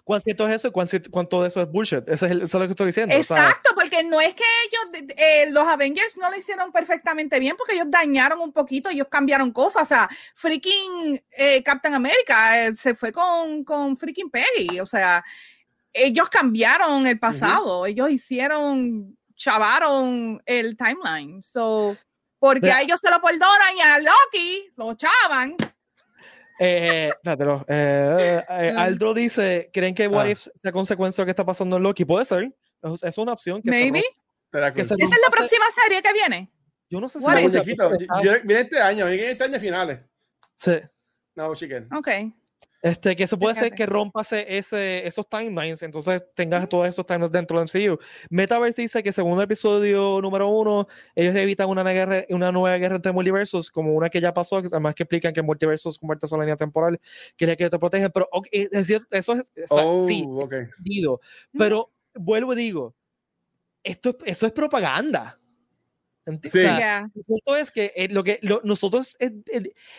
[0.05, 2.09] ¿Cuán cierto es eso y cuánto de eso es bullshit?
[2.09, 3.15] Ese es el- eso es lo que estoy diciendo.
[3.19, 7.39] o sea, Exacto, porque no es que ellos, eh, los Avengers no lo hicieron perfectamente
[7.39, 9.83] bien, porque ellos dañaron un poquito, ellos cambiaron cosas.
[9.85, 14.81] O sea, freaking eh, Captain America eh, se fue con, con freaking Peggy.
[14.81, 15.25] O sea,
[15.93, 21.43] ellos cambiaron el pasado, ellos hicieron, chavaron el timeline.
[21.45, 21.97] So,
[22.39, 25.57] porque Pero- a ellos se lo perdonan y a Loki lo chavan.
[26.59, 30.31] Eh, espérate, eh, eh, Aldro dice, ¿creen que What ah.
[30.31, 32.05] If sea consecuencia de lo que está pasando en Loki?
[32.05, 32.55] Puede ser.
[33.03, 33.63] Es, una opción.
[33.63, 34.03] Que Maybe.
[34.77, 36.51] ¿Esa es la próxima serie que viene?
[36.91, 37.27] Yo no sé si...
[37.27, 40.01] Viene este año, viene este año finales.
[40.57, 40.79] Sí.
[41.35, 41.89] No, chicken.
[41.95, 42.09] Ok.
[42.83, 47.31] Este, que eso puede ser que rompase ese, esos timelines, entonces tengas todos esos timelines
[47.31, 47.97] dentro del MCU.
[48.29, 52.97] Metaverse dice que según el episodio número uno, ellos evitan una, guerra, una nueva guerra
[52.97, 56.43] entre multiversos, como una que ya pasó, además que explican que multiversos convierten a la
[56.43, 56.99] línea temporal,
[57.37, 60.65] que es que te protege, pero es decir, eso es, oh, sí, okay.
[61.57, 62.97] pero vuelvo y digo,
[63.85, 65.39] esto, eso es propaganda.
[66.25, 66.61] Sí.
[66.61, 69.17] El punto es que eh, lo que nosotros,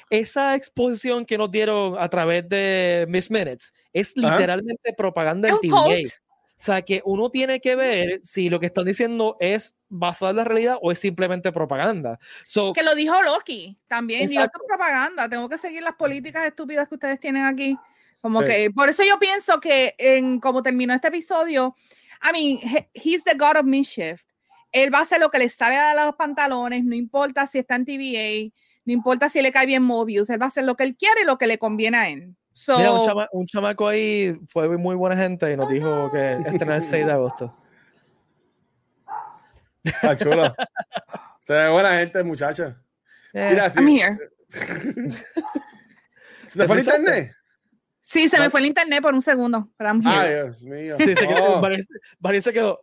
[0.09, 6.09] esa exposición que nos dieron a través de Miss Minutes es literalmente propaganda del TVA.
[6.55, 10.37] O sea, que uno tiene que ver si lo que están diciendo es basado en
[10.37, 12.19] la realidad o es simplemente propaganda.
[12.73, 17.19] que lo dijo Loki también, dijo propaganda, tengo que seguir las políticas estúpidas que ustedes
[17.19, 17.77] tienen aquí.
[18.21, 21.75] Como que, por eso yo pienso que en como terminó este episodio,
[22.23, 24.23] I mean, he's the god of mischief
[24.73, 27.75] él va a hacer lo que le sale a los pantalones, no importa si está
[27.75, 28.51] en TVA,
[28.85, 31.21] no importa si le cae bien Mobius, él va a hacer lo que él quiere
[31.21, 32.35] y lo que le conviene a él.
[33.31, 37.11] un, chamaco ahí fue muy buena gente y nos dijo que este el 6 de
[37.11, 37.55] agosto.
[39.83, 40.53] Está chulo.
[41.45, 42.81] Se ve buena gente, muchacha.
[43.33, 44.17] Eh, Mira, I'm here.
[46.47, 47.35] ¿Se te fue el internet?
[47.99, 49.69] Sí, se me fue el internet por un segundo.
[50.05, 50.95] Ay, Dios mío.
[50.97, 52.41] Sí, se quedó, oh.
[52.41, 52.81] se quedó.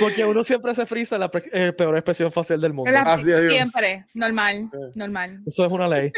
[0.00, 2.90] Porque uno siempre se frisa la eh, peor expresión facial del mundo.
[3.48, 5.42] siempre, normal, normal.
[5.46, 6.12] Eso es una ley.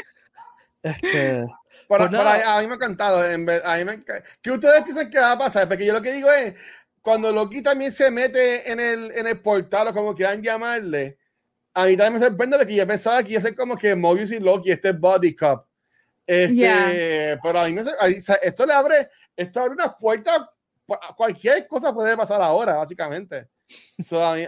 [0.82, 1.44] Este,
[1.86, 2.08] pues a
[2.60, 3.24] mí me ha encantado.
[3.28, 4.02] En a mí me
[4.40, 5.68] ¿Qué ustedes piensan que va a pasar?
[5.68, 6.54] Porque yo lo que digo es,
[7.00, 11.18] cuando Loki también se mete en el, en el portal o como quieran llamarle,
[11.74, 13.94] a mí también me sorprende de que yo pensaba que iba a ser como que
[13.94, 15.64] Mobius y Loki, este body cup.
[16.26, 17.82] Este, Pero a mí me,
[18.42, 20.50] esto le abre esto abre una puerta,
[21.16, 23.48] cualquier cosa puede pasar ahora, básicamente.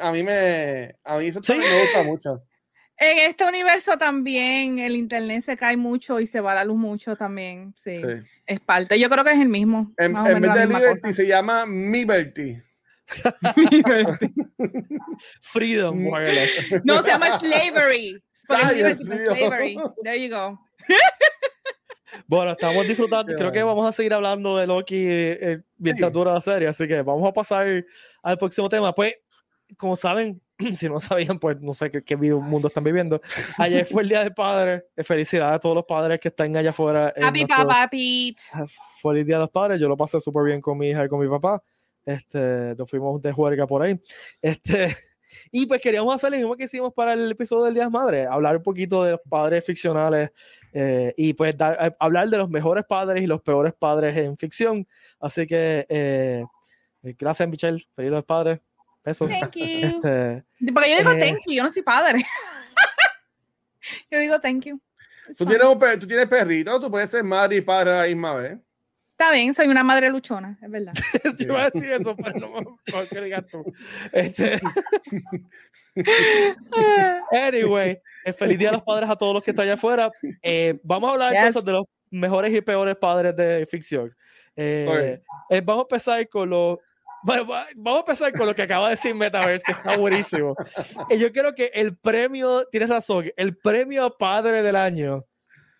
[0.00, 2.42] a, mí, me, a mí eso me gusta mucho.
[2.96, 7.16] En este universo también el internet se cae mucho y se va la luz mucho
[7.16, 7.74] también.
[7.76, 8.00] Sí,
[8.46, 8.98] es parte.
[9.00, 9.92] Yo creo que es el mismo.
[9.96, 12.62] En, en vez de Liberty se llama Miberty.
[15.42, 16.04] Freedom,
[16.84, 18.22] No, se llama Slavery.
[18.34, 19.76] slavery.
[20.02, 20.58] There you go.
[22.26, 23.34] Bueno, estamos disfrutando.
[23.34, 27.02] Creo que vamos a seguir hablando de Loki eh, mientras dura la serie, así que
[27.02, 27.84] vamos a pasar
[28.22, 28.94] al próximo tema.
[28.94, 29.14] Pues,
[29.76, 30.40] como saben,
[30.74, 33.20] si no sabían, pues no sé qué, qué mundo están viviendo.
[33.58, 34.86] Ayer fue el Día del Padre.
[34.96, 37.12] Eh, felicidades a todos los padres que están allá afuera.
[37.22, 38.40] Happy Papa Pete.
[39.00, 39.80] Fue el Día de los Padres.
[39.80, 41.62] Yo lo pasé súper bien con mi hija y con mi papá.
[42.04, 43.98] Este, nos fuimos de juerga por ahí.
[44.40, 44.94] Este,
[45.50, 47.92] y pues queríamos hacer lo mismo que hicimos para el episodio del Día de las
[47.92, 50.30] Madres, hablar un poquito de los padres ficcionales
[50.72, 54.86] eh, y pues eh, hablar de los mejores padres y los peores padres en ficción.
[55.20, 56.44] Así que eh,
[57.02, 57.86] gracias, Michelle.
[57.94, 58.60] Feliz padres.
[59.04, 59.28] Eso.
[59.28, 59.64] Thank you.
[59.84, 62.24] Este, Porque yo digo thank you, yo no soy padre.
[64.10, 64.80] yo digo thank you.
[65.38, 66.78] ¿Tú tienes, un, ¿Tú tienes perrito?
[66.80, 68.58] ¿Tú puedes ser madre y padre a la misma vez?
[69.16, 70.92] Está bien, soy una madre luchona, es verdad.
[71.38, 73.64] Yo iba a decir eso, pero no, no que digas tú.
[74.10, 74.60] Este...
[77.30, 78.00] anyway,
[78.36, 80.10] feliz día a los padres a todos los que están allá afuera.
[80.42, 84.12] Eh, vamos a hablar de cosas de los mejores y peores padres de ficción.
[84.56, 86.80] Eh, eh, vamos a empezar con lo
[87.22, 90.56] vamos a empezar con lo que acaba de decir Metaverse, que está buenísimo.
[91.08, 95.24] Y yo creo que el premio, tienes razón, el premio padre del año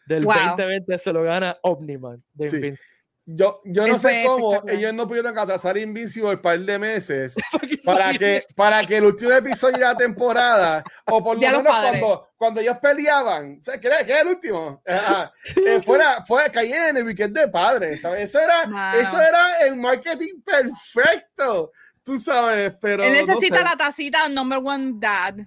[0.07, 2.78] del 2020 se lo gana Omniman de
[3.27, 7.35] yo, yo no sé cómo ellos no pudieron atrasar Invincible un par de meses
[7.85, 12.29] para que, para que el último episodio de la temporada, o por lo menos cuando,
[12.37, 14.83] cuando ellos peleaban, ¿qué era, el último?
[14.85, 18.29] Eh, fuera, fue caer en el weekend de padres, ¿sabes?
[18.29, 21.72] Eso era, eso era el marketing perfecto
[22.05, 23.02] tú sabes, pero.
[23.02, 25.34] Él necesita la tacita number one dad.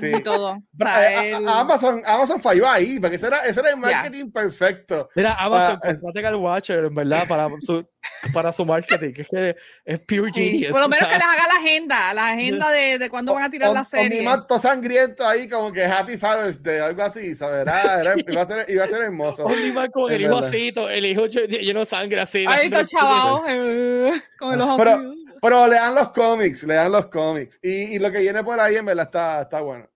[0.00, 0.10] Sí.
[0.12, 0.60] Y todo.
[0.80, 5.08] Eh, Amazon, Amazon falló ahí, porque ese era, ese era el marketing perfecto.
[5.14, 5.78] Mira, Amazon,
[6.12, 7.86] para, el Watcher, en verdad, para su,
[8.32, 10.72] para su marketing, que es que es pure genius.
[10.72, 13.50] por lo menos que les haga la agenda, la agenda de, de cuándo van a
[13.50, 14.08] tirar la serie.
[14.08, 17.60] Con mi manto sangriento ahí, como que Happy Father's Day, algo así, ¿sabes?
[17.60, 19.46] Era, era, iba, a ser, iba a ser hermoso.
[19.46, 22.44] Un con el hijo así, el hijo lleno de sangre así.
[22.48, 25.23] Ahí está chavao, eh, con los ojos.
[25.44, 27.60] Pero lean los cómics, lean los cómics.
[27.62, 29.86] Y, y, lo que viene por ahí en verdad está, está bueno.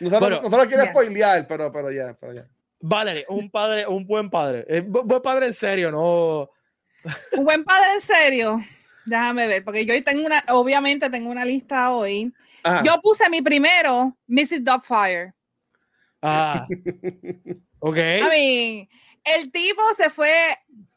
[0.00, 2.46] No se, bueno, lo quiere spoilear, pero, pero ya, pero ya.
[2.78, 4.66] Valerie, un padre, un buen padre.
[4.82, 6.50] Un buen padre en serio, no.
[7.32, 8.62] Un buen padre en serio.
[9.06, 12.30] Déjame ver, porque yo tengo una, obviamente tengo una lista hoy.
[12.84, 14.62] Yo puse mi primero, Mrs.
[14.62, 15.32] Dogfire.
[16.20, 16.66] Ah.
[17.78, 17.96] ok.
[17.96, 18.88] I mean,
[19.24, 20.30] el tipo se fue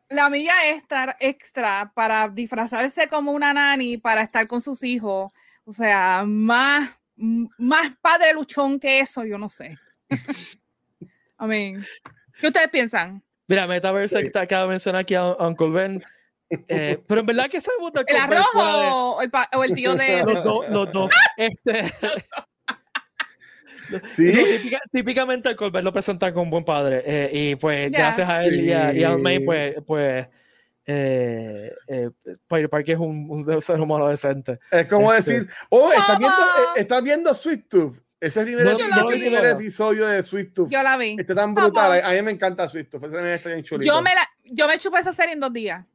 [0.10, 5.32] la milla extra, extra para disfrazarse como una nani para estar con sus hijos.
[5.66, 9.78] O sea, más, más padre luchón que eso, yo no sé.
[11.39, 11.86] I mean,
[12.39, 13.24] ¿qué ustedes piensan?
[13.47, 16.03] Mira, Metaverse que acaba de mencionar aquí a Uncle Ben.
[16.49, 20.24] Eh, pero en verdad que sabemos de ¿El arrojo o, el, o el tío de.?
[20.24, 21.12] los dos, los dos.
[21.38, 21.93] Este,
[24.08, 24.32] Sí.
[24.32, 27.04] típica, típicamente el Colbert lo presenta como un buen padre.
[27.06, 27.98] eh, y pues, Ya.
[28.00, 29.22] gracias a él y a, y a Sí.
[29.22, 30.28] May, pues, pues
[30.86, 32.10] eh, eh,
[32.48, 34.60] Peter Parker es un, un ser humano decente.
[34.72, 35.34] Es como Este.
[35.34, 37.98] decir, oh, ¿estás viendo, eh, estás viendo Sweet Tooth?
[38.20, 39.20] Ese primer, No, ese yo la vi.
[39.20, 40.70] primer episodio de Sweet Tooth.
[40.72, 41.16] Yo la vi.
[41.20, 42.02] Está tan brutal.
[42.02, 43.04] A, a mí me encanta Sweet Tooth.
[43.04, 43.94] Ese está bien chulito.
[43.94, 45.86] Yo me, la, yo me chupé esa serie en dos días.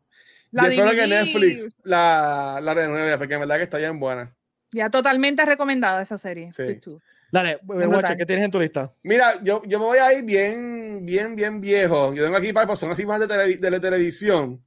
[0.53, 4.33] La Yo espero que Netflix la, la renueve, porque en verdad que está bien buena.
[4.71, 6.53] Ya totalmente recomendada esa serie.
[6.53, 6.63] Sí.
[6.65, 7.03] Sweet Tooth.
[7.33, 7.59] Dale.
[7.65, 8.93] Guacho, ¿qué tienes en tu lista?
[9.03, 12.13] Mira, yo, yo me voy a ir bien, bien, bien viejo.
[12.15, 14.63] Yo tengo aquí para personas así más de, televi- de la televisión.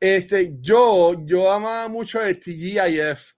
[0.00, 3.32] Este, yo, yo amaba mucho el TGIF.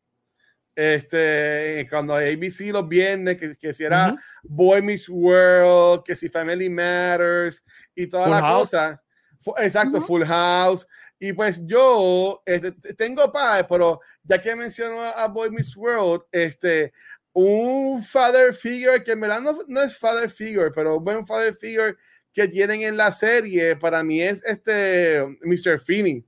[0.74, 4.16] Este, cuando ABC los viernes, que, que si era Ujú.
[4.44, 7.62] Boy Meets World, que si Family Matters
[7.94, 8.60] y todas Full las House.
[8.70, 9.00] cosas.
[9.38, 10.06] Fu- Exacto, Ujú.
[10.06, 10.86] Full House.
[11.18, 16.22] Y pues yo este, tengo padre, pero ya que menciono a, a Boy Meets World,
[16.32, 16.92] este,
[17.34, 21.54] un father figure que en verdad no, no es father figure, pero un buen father
[21.54, 21.96] figure
[22.32, 25.78] que tienen en la serie para mí es este Mr.
[25.80, 26.24] Finney.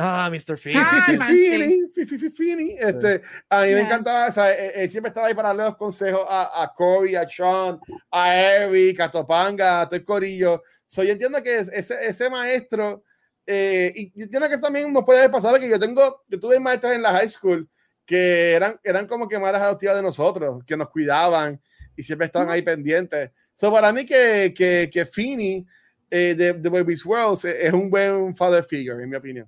[0.00, 0.52] Ah, Mr.
[0.76, 2.76] Ah, Finney, Fifi Finney.
[2.78, 3.80] Este, a mí me Yeah.
[3.86, 7.16] encantaba, o sea, él, él siempre estaba ahí para darle los consejos a, a Corey,
[7.16, 7.80] a Sean,
[8.12, 10.62] a Eric, a Topanga, a todo el corillo.
[10.86, 13.02] So, yo entiendo que es- ese, ese maestro,
[13.44, 16.38] eh, y yo entiendo que eso también nos puede haber pasado, que yo tengo, yo
[16.38, 17.68] tuve maestros en la high school
[18.08, 21.60] que eran, eran como que madres adoptivas de nosotros, que nos cuidaban
[21.94, 23.30] y siempre estaban ahí pendientes.
[23.54, 25.66] So, para mí que, que, que Finney
[26.10, 29.46] eh, de, de Baby's World es un buen father figure, en mi opinión.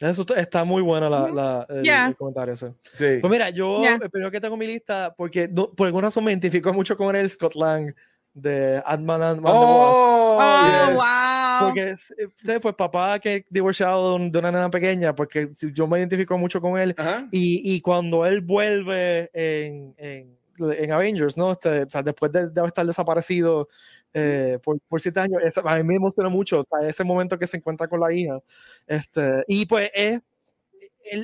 [0.00, 2.08] Eso está muy buena la, la- el, Ya.
[2.08, 2.72] el comentario ese.
[2.92, 3.18] Sí.
[3.20, 3.80] Pues mira, yo
[4.10, 7.14] primero que tengo en mi lista, porque no- por alguna razón me identifico mucho con
[7.14, 7.94] el Scott Lang
[8.34, 9.94] de Ant-Man and and the Wasp.
[9.94, 10.96] Oh, Oh, yes.
[10.96, 11.41] wow.
[11.60, 12.60] Porque, es- eh, ¿sabes?
[12.60, 16.60] pues papá que divorciado de un- de una nena pequeña, porque yo me identifico mucho
[16.60, 16.94] con él.
[17.30, 21.52] Y, y cuando él vuelve en, en, en Avengers, ¿no?
[21.52, 23.68] Este, o sea, después de, de estar desaparecido
[24.14, 27.38] eh, por, por siete años, eso a mí me emociona mucho, o sea, ese momento
[27.38, 28.38] que se encuentra con la hija.
[28.86, 30.20] Este, y pues es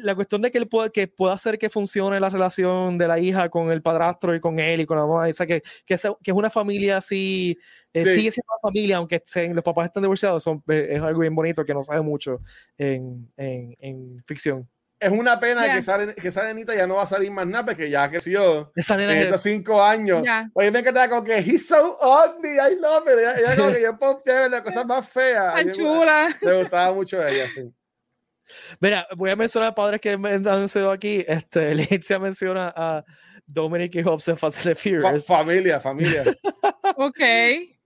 [0.03, 3.19] la cuestión de que él pueda, que pueda hacer que funcione la relación de la
[3.19, 5.97] hija con el padrastro y con él y con la mamá, o sea, que, que,
[5.97, 7.57] se- que es una familia así,
[7.93, 8.15] eh, Sí.
[8.17, 11.35] sigue siendo una familia, aunque estén- los papás estén divorciados, son, eh, es algo bien
[11.35, 12.41] bonito que no sabe mucho
[12.77, 14.69] en, en, en ficción.
[15.01, 15.75] Es una pena Ya.
[15.77, 18.73] que, sale, que esa nenita ya no va a salir más nada porque ya creció
[18.75, 20.23] Esa nena en es- estos cinco años.
[20.25, 20.51] Ya.
[20.55, 23.17] Oye, me encanta como que he's so ugly, I love it.
[23.17, 25.55] Ella, ella como que yo puedo ver las cosas más feas.
[25.55, 26.37] Tan chula.
[26.43, 27.73] Me gustaba mucho ella, sí.
[28.81, 31.25] Mira, voy a mencionar padres que me han sido aquí.
[31.27, 33.05] Este, Leticia menciona a
[33.47, 35.27] Dominic y Hobbs en Fast and the Fa- Furious.
[35.27, 36.25] familia, familia.
[36.97, 37.21] Ok.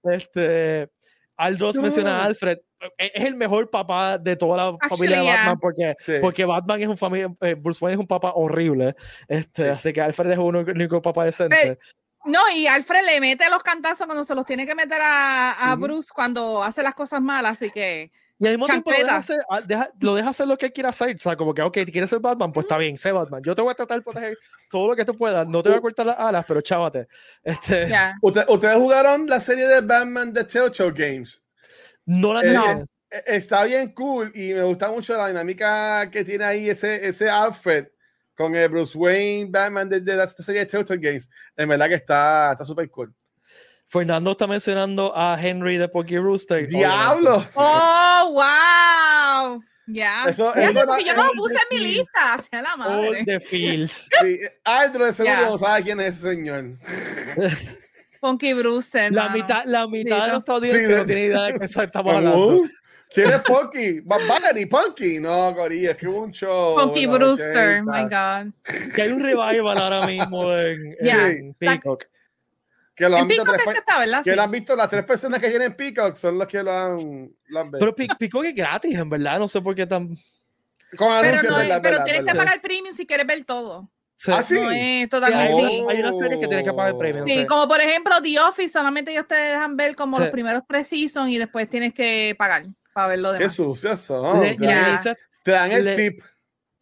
[0.04, 0.88] Este,
[1.36, 2.58] Aldros menciona a Alfred.
[2.98, 5.36] E- Es el mejor papá de toda la familia de Actually, yeah.
[5.36, 6.12] Batman porque, Sí.
[6.20, 8.94] porque Batman es un familia, eh, Bruce Wayne es un papá horrible.
[9.28, 9.68] Este, Sí.
[9.68, 11.56] Así que Alfred es un único papá decente.
[11.60, 11.78] Pero-
[12.24, 15.76] No, y Alfred le mete los cantazos cuando se los tiene que meter a, a.
[15.76, 18.12] Bruce cuando hace las cosas malas, así que
[18.42, 20.72] Y al mismo tiempo lo deja, hacer, ah, deja- lo deja hacer lo que él
[20.72, 21.14] quiera hacer.
[21.14, 22.52] O sea, como que, ok, ¿quieres ser Batman?
[22.52, 23.42] Pues está bien, sé Batman.
[23.44, 24.36] Yo te voy a tratar de proteger
[24.68, 25.46] todo lo que tú puedas.
[25.46, 27.06] No te voy a cortar las alas, pero chávate.
[27.42, 28.14] Este, ya.
[28.22, 31.42] ¿Usted- ¿Ustedes jugaron la serie de Batman de Telltale Games?
[32.04, 32.72] No la Eh, tenía.
[33.10, 37.28] Eh, Está bien cool y me gusta mucho la dinámica que tiene ahí ese, ese
[37.28, 37.88] Alfred
[38.34, 41.28] con el Bruce Wayne Batman de, de la serie de Telltale Games.
[41.54, 43.14] En verdad que está está súper cool.
[43.92, 46.66] Fernando está mencionando a Henry de Pocky Rooster.
[46.66, 47.46] ¡Diablo!
[47.54, 49.62] Oh, wow.
[49.86, 50.24] Ya.
[50.28, 52.72] Eso- Fíjate, eso era- porque yo no lo puse en mi de- lista, hacia la
[52.72, 53.24] All madre.
[53.26, 54.08] the Fields.
[54.22, 56.64] Sí, Aldro de seguro no sabe quién es ese señor.
[58.20, 59.10] Funky Bruce.
[59.10, 61.64] La mitad, la mitad de Sí, los estadounidenses Sí, no de- tiene idea de qué
[61.66, 62.62] estamos hablando.
[63.14, 64.00] ¿Quién es Punky?
[64.00, 65.20] Bunny, Punky.
[65.20, 66.78] No, Corillo, es que hubo un show.
[66.78, 68.94] Los Brewster, 80, my God.
[68.94, 71.28] Que hay un revival ahora mismo en, Ya.
[71.28, 72.04] en Peacock.
[72.94, 74.22] Que lo En han visto tres que pe- está, ¿verdad?
[74.22, 74.36] que Sí.
[74.36, 77.60] lo han visto las tres personas que tienen Peacock son los que lo han, lo
[77.60, 77.78] han visto.
[77.78, 79.38] Pero Pe- Peacock es gratis, en verdad.
[79.38, 80.08] No sé por qué tan.
[80.08, 81.80] Con Pero, anuncios, no, es- ¿verdad?
[81.82, 82.04] pero ¿verdad?
[82.04, 83.88] tienes que pagar premium si quieres ver todo.
[84.14, 84.54] se- Ah, sí.
[84.54, 85.52] No es Sí, totalmente.
[85.52, 85.84] hay, Sí.
[85.88, 87.26] hay unas series que tienes que pagar premium.
[87.26, 87.46] Sí, sí.
[87.46, 90.22] como por ejemplo The Office, solamente ellos te dejan ver como Sí.
[90.22, 92.62] los primeros tres seasons y después tienes que pagar
[92.92, 93.54] para ver lo Qué demás.
[93.54, 94.40] sucios son.
[94.40, 96.22] Le- te, dan, te el le- tip.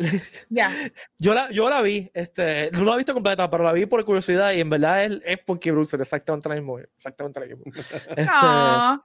[0.49, 0.73] Ya.
[1.19, 4.05] Yo la, yo la vi, este, no la he visto completa, pero la vi por
[4.05, 6.79] curiosidad y en verdad es, es porque Bruce es exactamente lo mismo.
[6.79, 7.65] Exactamente lo mismo.
[8.17, 8.31] Este,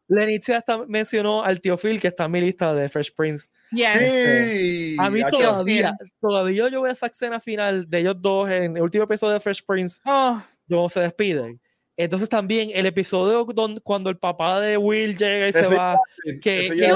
[0.08, 3.48] Lenicia hasta mencionó al tío Phil, que está en mi lista de Fresh Prince.
[3.72, 3.94] yes.
[4.00, 4.96] Sí.
[5.00, 9.04] A mí todavía, todavía yo veo esa escena final de ellos dos en el último
[9.04, 11.62] episodio de Fresh Prince, Oh, donde se despiden.
[11.98, 15.98] Entonces también el episodio donde, cuando el papá de Will llega y se Ese- va,
[16.26, 16.90] que, que él tiene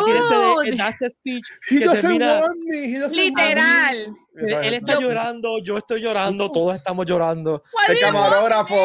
[0.66, 4.16] ese este speech, He que doesn't termina- want me, literal.
[4.34, 4.68] me.
[4.68, 7.64] él, está Yo- llorando, yo estoy llorando, todos estamos llorando.
[7.88, 8.76] El camarógrafo.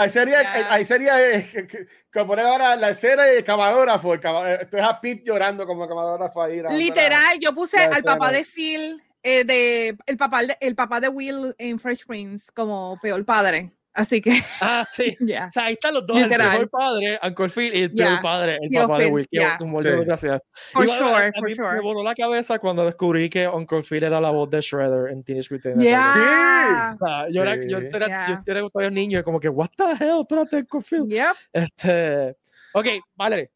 [0.00, 0.72] Hay sería, Ya.
[0.72, 4.14] hay sería eh, que, que, poner ahora la escena y el camarógrafo.
[4.14, 6.62] El cama- eh, esto es a Pete llorando como camarógrafo ahí.
[6.62, 11.00] la- Literal, yo puse al papá de Phil, eh, de, el, papá de, el papá
[11.00, 13.72] de Will en Fresh Prince como peor padre.
[13.98, 15.16] Así que, Ah, sí.
[15.20, 15.46] ya.
[15.48, 16.50] O sea, ahí están los dos, el Literal.
[16.52, 18.06] mejor padre, Uncle Phil, y el Ya.
[18.06, 19.28] peor padre, el papá de Phil, Will.
[19.30, 19.58] Qué ya.
[19.60, 19.90] humor, Sí.
[20.04, 20.40] gracias.
[20.72, 21.80] For Igual, a- sure, a for mí Me sure.
[21.80, 25.48] voló la cabeza cuando descubrí que Uncle Phil era la voz de Shredder en Teenage
[25.52, 26.96] Mutant Ninja Yeah.
[26.98, 27.02] Turtles.
[27.02, 27.86] O sea, yo, era, yo, Sí.
[27.92, 28.42] era, Yeah.
[28.46, 31.06] yo era todavía niño y como que, what the hell, espérate, Uncle Phil.
[31.08, 31.36] Yep.
[31.52, 32.36] Este,
[32.74, 32.86] ok,
[33.16, 33.50] Valerie.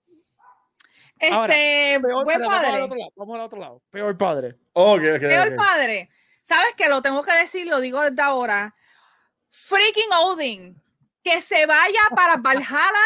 [1.30, 2.82] Ahora, Este, Peor, buen espera, vamos, al padre.
[2.82, 3.82] otro lado, vamos al otro lado.
[3.90, 4.56] Peor padre.
[4.72, 5.56] Ok, ok, Peor ok.
[5.56, 6.08] padre.
[6.42, 8.74] ¿Sabes que Lo tengo que decir, lo digo desde ahora.
[9.52, 10.82] Freaking Odin.
[11.22, 13.04] Que se vaya para Valhalla.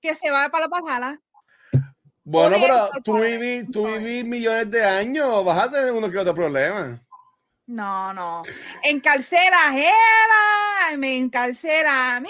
[0.00, 1.20] Que se vaya para Valhalla.
[2.24, 3.36] Bueno, pero tú padre.
[3.36, 7.00] viví, tú viví millones de años, vas a tener uno que otro problema.
[7.66, 8.42] No, no.
[8.82, 12.28] Encarcela a Hera, me encarcela a mí.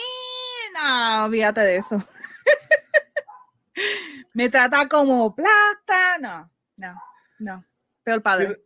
[0.75, 2.05] No, olvídate de eso.
[4.35, 6.19] me trata como plata.
[6.21, 7.03] No, no,
[7.39, 7.65] no.
[8.03, 8.66] Peor padre.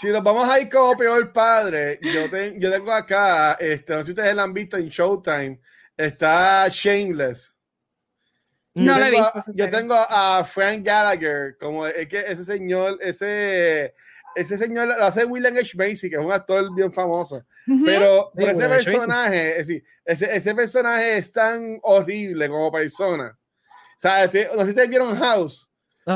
[0.00, 3.98] Si nos vamos a ir como peor padre, yo, te- yo tengo acá, este, no
[4.00, 5.60] sé si ustedes la han visto en Showtime,
[5.96, 7.58] está Shameless.
[8.74, 12.20] No yo la he tengo, visto esa Yo tengo a Frank Gallagher, como es que
[12.20, 13.92] ese señor, ese,
[14.36, 15.76] ese señor lo hace William H.
[15.76, 17.44] Macy, que es un actor bien famoso.
[17.84, 18.76] Pero, Sí, pero ese William H.
[18.78, 18.90] Macy.
[18.92, 23.36] personaje, es decir, ese, ese personaje es tan horrible como persona.
[23.36, 25.67] O sea, este- no sé si ustedes vieron House.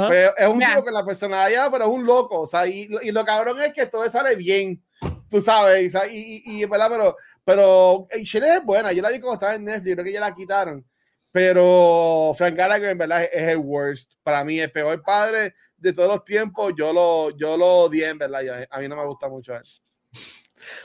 [0.09, 0.68] Pero es un Ya.
[0.70, 2.40] tipo con la personalidad, pero es un loco.
[2.40, 4.82] O sea, y, y lo cabrón es que todo sale bien.
[5.28, 6.88] Tú sabes, y, y, y, ¿verdad?
[6.90, 8.93] Pero, pero Shelley es buena.
[8.93, 10.84] Yo la vi como estaba en Netflix, creo que ya la quitaron.
[11.30, 14.12] Pero Frank Gallagher, en verdad, es, el worst.
[14.22, 16.72] Para mí, el peor padre de todos los tiempos.
[16.76, 18.43] Yo lo, yo lo odié, en verdad.
[18.43, 19.62] Yo- a mí no me gusta mucho él.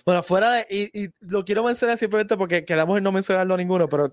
[0.05, 0.67] Bueno, fuera de.
[0.69, 4.09] Y, y lo quiero mencionar simplemente porque quedamos en no mencionarlo a ninguno, pero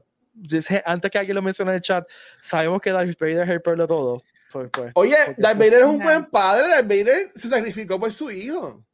[0.84, 2.06] antes que alguien lo mencione en el chat,
[2.40, 4.18] sabemos que Darth Vader es el peor de todo.
[4.94, 6.68] Oye, Darth Vader es un buen padre.
[6.68, 8.84] Darth Vader se sacrificó por su hijo.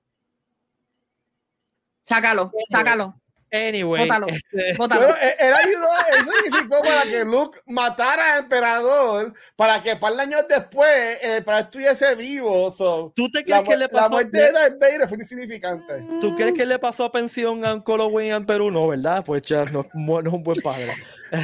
[2.02, 3.19] Sácalo, sácalo.
[3.52, 4.26] Anyway, Bótalo.
[4.28, 5.06] este, Bótalo.
[5.08, 10.22] Bueno, él, ayudó, él sacrificó para que Luke matara al emperador, para que par de
[10.22, 12.70] años después el emperador estuviese vivo.
[12.70, 14.10] So, ¿tú te la, crees que le la pasó?
[14.10, 16.00] muerte de Darth Vader fue insignificante.
[16.20, 18.70] ¿Tú crees que le pasó a pensión a en Perú?
[18.70, 19.24] No, ¿verdad?
[19.24, 20.94] Pues ya no, no es un buen padre.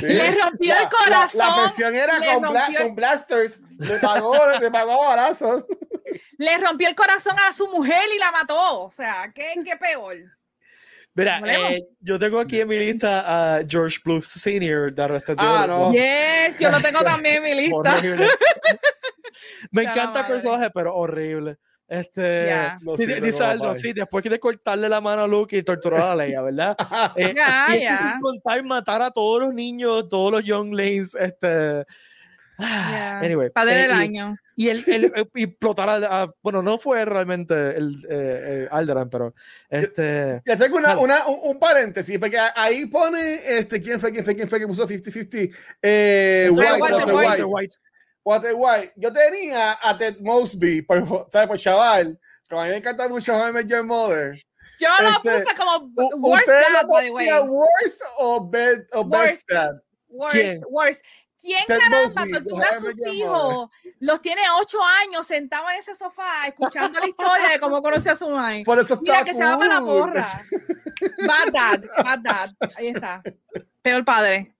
[0.00, 0.06] Sí.
[0.06, 1.38] Le rompió La- el corazón.
[1.40, 3.60] La, la presión era con, bla- rompió el- con blasters.
[3.78, 5.64] Le pagó, le pagó balazos.
[6.38, 8.84] Le rompió el corazón a su mujer y la mató.
[8.84, 10.14] O sea, ¿qué, qué peor?
[11.16, 14.92] Mira, eh, yo tengo aquí en mi lista a George Bluth Sr.
[14.94, 15.90] de Arrested Ah, no.
[15.90, 17.96] Yes, yo lo tengo también en mi lista.
[19.70, 21.56] Me Ya encanta el personaje, pero horrible.
[21.88, 22.50] Este.
[22.82, 26.16] Lo sí, dice Aldo, sí, después de cortarle la mano a Luke y torturar a
[26.16, 26.76] Leia, ¿verdad?
[27.16, 27.98] Eh, Ya, y ya.
[27.98, 31.84] sin contar matar a todos los niños, todos los younglings, este...
[32.58, 33.18] ah, Ya.
[33.20, 33.50] Anyway.
[33.50, 34.36] Padre eh, del y- año.
[34.58, 39.06] Y el, el- el- y explotar a, a- bueno, no fue realmente el eh, eh,
[39.10, 39.34] pero
[39.68, 41.10] este Ya tengo una, un,
[41.42, 45.54] un paréntesis, porque ahí pone este, ¿quién fue, quién fue, quién fue que puso 50-50?
[45.82, 47.44] Eh, White, Walter Walter White.
[47.44, 47.76] White.
[48.24, 48.92] Walter White.
[48.96, 51.48] Yo tenía a Ted Mosby, por, ¿sabes?
[51.48, 54.40] Por chaval, como a mí me encanta mucho How I Met Your Mother.
[54.80, 57.28] Yo lo Este, puse como worst ¿Ustedes dad, lo by the way.
[57.48, 59.22] worst o, bed, o Worst.
[59.22, 59.70] best dad?
[60.08, 60.60] Worst, ¿Quién?
[60.70, 61.02] worst.
[61.46, 63.70] ¿Quién Ted caramba Mosby, tortura a sus hijos?
[64.00, 68.16] Los tiene ocho años sentados en ese sofá escuchando la historia de cómo conoció a
[68.16, 68.64] su madre.
[68.64, 70.26] Por eso Mira que se va para la porra.
[71.26, 72.50] Bad dad, bad dad.
[72.76, 73.22] Ahí está.
[73.80, 74.56] Peor padre.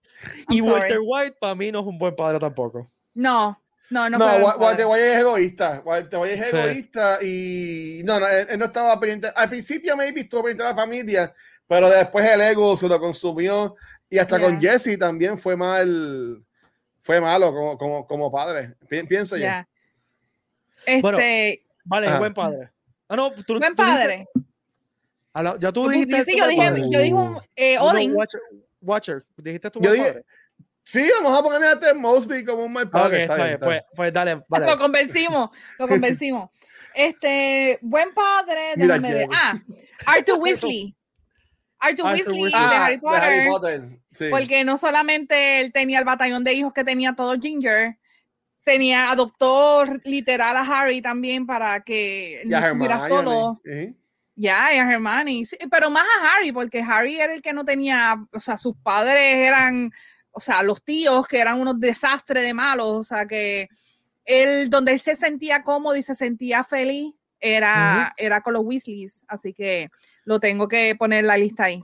[0.49, 0.71] I'm y sorry.
[0.71, 2.89] Walter White para mí no es un buen padre tampoco.
[3.15, 3.61] No,
[3.91, 4.19] no, no.
[4.19, 4.27] No.
[4.59, 5.83] Walter White es egoísta.
[5.85, 6.57] Walter White es Sí.
[6.57, 9.33] egoísta y no, no, él, él no estaba pendiente.
[9.35, 11.35] Al principio maybe estuvo pendiente de la familia,
[11.67, 13.75] pero después el ego se lo consumió
[14.09, 14.61] y hasta con.
[14.61, 16.45] Jesse también fue mal,
[17.07, 18.75] fue malo como, como, como padre.
[18.89, 19.43] Pi- pienso yo.
[19.45, 19.69] Ya.
[20.85, 21.19] Este, Bueno,
[21.85, 22.19] Vale, Ajá.
[22.19, 22.71] buen padre.
[23.09, 24.27] Ah, no, tú, buen tú dijiste- padre.
[25.35, 26.25] la- ya tú Yo, dijiste.
[26.25, 26.83] sí, tu yo buen dije, padre.
[26.91, 28.17] yo dije un eh, Odin.
[28.17, 28.41] Watcher,
[28.81, 30.25] Watcher, dijiste tu Yo buen dije- padre.
[30.83, 33.07] Sí, vamos a poner a Ted Mosby como un mal padre.
[33.09, 34.67] Okay, está bien, pues, pues, dale, vale.
[34.67, 36.49] Lo convencimos, lo convencimos.
[36.93, 39.29] Este, buen padre, déjame ver.
[39.33, 39.55] Ah,
[40.07, 40.96] Arthur Weasley.
[41.79, 43.21] Arthur, Weasley, de Harry Potter.
[43.21, 43.89] De Harry Potter.
[44.13, 44.27] Sí.
[44.31, 47.99] Porque no solamente él tenía el batallón de hijos que tenía todo Ginger,
[48.65, 53.61] tenía, adoptó literal a Harry también para que no estuviera solo.
[54.35, 55.45] Ya, y a Hermione.
[55.71, 59.37] pero más a Harry, porque Harry era el que no tenía, o sea, sus padres
[59.37, 59.91] eran,
[60.31, 63.69] o sea, los tíos que eran unos desastres de malos, o sea, que
[64.25, 69.25] él, donde él se sentía cómodo y se sentía feliz, era, era con los Weasleys,
[69.29, 69.89] así que
[70.25, 71.83] lo tengo que poner en la lista ahí.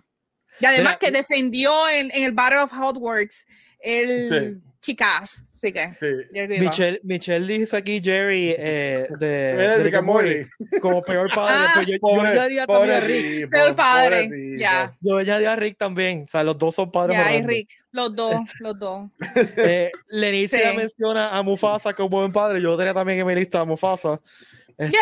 [0.60, 3.46] Y además que defendió en, en, el Battle of Hogwarts
[3.80, 4.96] el sí.
[5.62, 6.58] Así que.
[6.58, 10.46] Michelle, Michelle dice aquí Jerry eh, de, Rick and Morty
[10.80, 11.54] como peor padre.
[11.56, 13.50] Ah, pues yo, pobre, yo daría también a Rick.
[13.50, 14.58] Peor padre.
[14.58, 14.92] Ya.
[15.00, 16.22] Yo añadiría a Rick también.
[16.22, 17.16] O sea, los dos son padres.
[17.16, 17.70] Ya, y Rick.
[17.92, 19.10] Los dos, los dos.
[19.56, 22.60] Eh, Lenicia menciona a Mufasa como buen padre.
[22.60, 24.20] Yo tenía también en mi lista a Mufasa.
[24.84, 24.98] Este,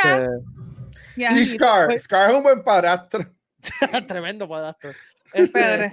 [1.17, 1.33] yeah.
[1.33, 1.99] Y Scar.
[1.99, 3.25] Scar es un buen padrastro.
[4.09, 4.93] Tremendo padrastro.
[5.33, 5.93] Este,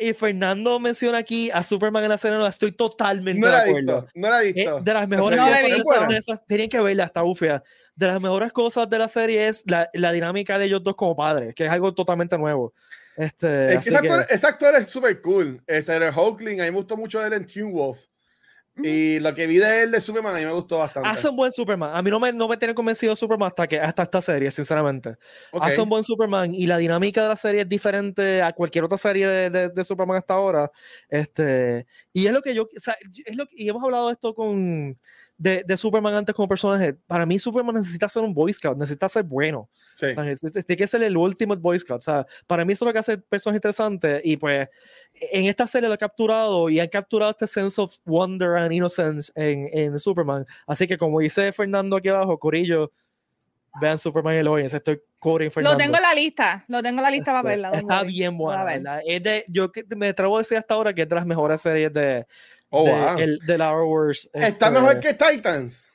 [0.00, 4.02] y, Fernando menciona aquí a Superman en la serie, no estoy totalmente no de acuerdo.
[4.02, 4.78] Visto, no la he visto.
[4.78, 5.40] Eh, de las mejores
[5.84, 7.62] cosas, tienen que verla, está bufia.
[7.94, 11.14] De las mejores cosas de la serie es la, la, dinámica de ellos dos como
[11.14, 12.74] padres, que es algo totalmente nuevo.
[13.16, 15.60] Este, es que ese, actor, es súper cool.
[15.66, 18.04] Este, el Hawkling, a mí me gustó mucho él en Teen Wolf.
[18.82, 21.08] Y lo que vi de él de Superman a mí me gustó bastante.
[21.08, 21.90] Hace un buen Superman.
[21.94, 25.16] A mí no me, no me tiene convencido Superman hasta, que, hasta esta serie, sinceramente.
[25.60, 28.98] Hace un buen Superman y la dinámica de la serie es diferente a cualquier otra
[28.98, 30.70] serie de, de, Superman hasta ahora.
[31.08, 34.34] Este, y es lo que yo, o sea, es lo y hemos hablado de esto
[34.34, 34.98] con
[35.38, 36.94] de, de, Superman antes como personaje.
[37.06, 39.70] Para mí, Superman necesita ser un Boy Scout, necesita ser bueno.
[39.96, 40.06] Sí.
[40.06, 40.24] O sea,
[40.64, 42.00] tiene que ser el último Boy Scout.
[42.00, 44.20] O sea, para mí eso es lo que hace personas interesantes.
[44.24, 44.68] Y pues,
[45.14, 49.32] en esta serie lo ha capturado y ha capturado este sense of wonder and innocence
[49.36, 50.44] en, en Superman.
[50.66, 52.90] Así que, como dice Fernando aquí abajo, Corillo,
[53.80, 54.72] vean Superman y Lois.
[54.74, 55.78] Estoy quoting Fernando.
[55.78, 57.70] Lo tengo en la lista, lo tengo en la lista para verla.
[57.70, 59.00] Está bien buena.
[59.04, 61.92] Es de, yo me atrevo a decir hasta ahora que es de las mejores series
[61.92, 62.26] de
[62.70, 63.18] Oh, de, wow.
[63.18, 64.28] el, de la Wars.
[64.32, 65.88] Está este, mejor que Titans.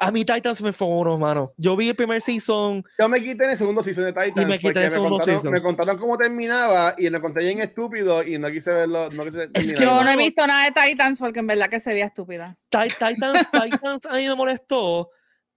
[0.00, 1.52] A mí Titans me fue uno, mano.
[1.56, 2.84] Yo vi el primer season.
[2.98, 4.42] Yo me quité en el segundo season de Titans.
[4.42, 5.52] Y me quité en el segundo me contaron, season.
[5.52, 9.10] Me contaron cómo terminaba y lo conté bien estúpido y no quise verlo.
[9.10, 11.80] No quise es que yo no he visto nada de Titans porque en verdad que
[11.80, 12.56] se veía estúpida.
[12.70, 13.18] Titans,
[13.52, 15.10] Titans a mí me molestó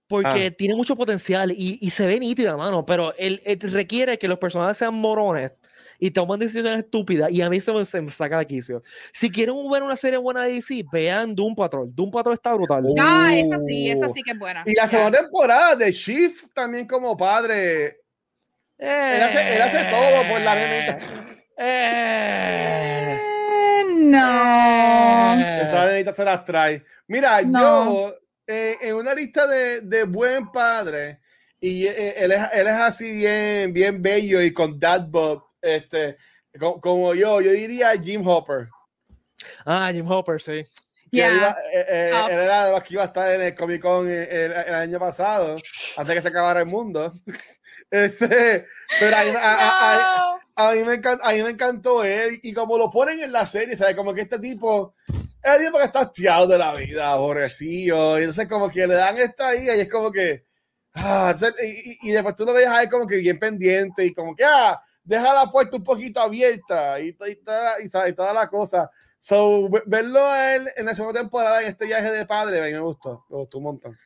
[0.08, 0.54] porque ah.
[0.56, 2.84] tiene mucho potencial y, y, se ve nítida, mano.
[2.84, 5.52] Pero él, él requiere que los personajes sean morones
[6.02, 8.82] y toman decisiones estúpidas y a mí se me, se me saca de quicio.
[9.12, 11.94] Si quieren ver una serie buena de DC, vean Doom Patrol.
[11.94, 12.84] Doom Patrol está brutal.
[12.98, 14.64] Ah, esa sí, esa sí que es buena.
[14.66, 18.00] Y la segunda temporada de Shift también como padre.
[18.78, 20.98] Eh, él, hace, él, hace, todo por la nenita.
[21.56, 23.18] Eh,
[24.00, 25.34] no.
[25.62, 26.84] Esa nenita se las trae.
[27.06, 28.12] Mira, yo
[28.48, 31.20] eh, en una lista de, de buen padre,
[31.60, 36.16] y eh, él, es, él es así bien, bien bello y con dadbot este,
[36.58, 38.68] como, yo, yo diría Jim Hopper.
[39.64, 40.66] Ah, Jim Hopper, sí.
[41.10, 41.54] Yeah.
[41.72, 44.74] Eh, eh, él era de los que iba a estar en el Comic Con el,
[44.74, 45.56] año pasado,
[45.98, 47.12] antes que se acabara el mundo.
[47.90, 48.66] Este,
[48.98, 53.20] pero a, a, mí me encantó, a mí me encantó él y como lo ponen
[53.20, 53.94] en la serie, ¿sabes?
[53.94, 54.94] Como que este tipo
[55.42, 58.94] es el tipo que está hastiado de la vida, aborrecido, y entonces como que le
[58.94, 60.46] dan esta ahí y es como que,
[60.94, 64.34] ah, y, y, después tú lo ves a él como que bien pendiente y como
[64.34, 68.90] que, ah, deja la puerta un poquito abierta y, y, toda, y, toda la cosa.
[69.18, 73.24] So, verlo a él en la segunda temporada en este viaje de padre, me gustó,
[73.28, 73.98] me gustó un montón.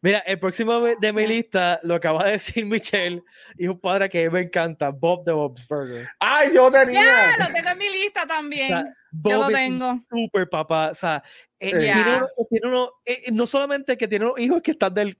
[0.00, 3.22] Mira, el próximo de mi lista lo acaba de decir Michelle
[3.56, 6.08] y un padre que me encanta, Bob de Bob's Burger.
[6.20, 7.02] ¡Ay, yo tenía!
[7.02, 8.94] Ya, lo tengo en mi lista también.
[9.10, 10.00] Bob yo lo tengo.
[10.08, 10.90] Super papá.
[10.90, 11.20] O sea,
[11.58, 15.18] eh, tiene, tiene uno, eh, no solamente que tiene unos hijos que están del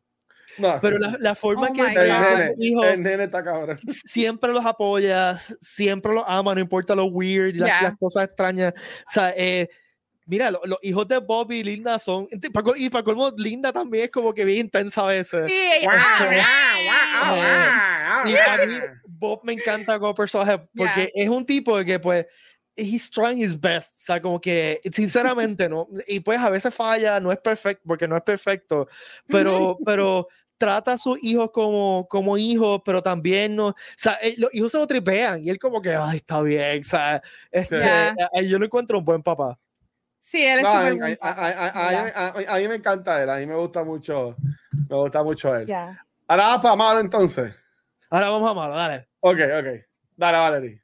[0.80, 3.78] pero la, la forma oh que el hijo, el nene está cabrón.
[4.06, 8.72] siempre los apoya, siempre los ama, no importa lo weird, las, las cosas extrañas.
[9.08, 9.68] O sea, eh,
[10.26, 12.28] mira, los, los, hijos de Bob y Linda son,
[12.76, 15.50] y para colmo, Linda también es como que bien intensa a veces.
[15.50, 21.44] Sí, wow, wow, wow, y a mí, Bob me encanta como personaje porque es un
[21.44, 22.26] tipo que pues
[22.76, 27.18] he's trying his best, o sea, como que sinceramente no, y pues a veces falla,
[27.18, 28.86] no es perfecto, porque no es perfecto,
[29.26, 30.28] pero, pero
[30.58, 34.72] trata a sus hijos como, como hijos, pero también no, o sea, eh, los hijos
[34.72, 37.80] se lo tripean y él como que, ay, está bien, o sea, este,
[38.46, 39.58] yo lo encuentro un buen papá.
[40.20, 44.36] Sí, él es no, a, mí me encanta él, a mí me gusta mucho,
[44.88, 45.72] me gusta mucho él.
[46.26, 47.54] Ahora vamos para malo entonces.
[48.10, 49.08] Ahora vamos a malo, dale.
[49.20, 49.66] Ok, ok.
[50.16, 50.82] Dale, Valerie.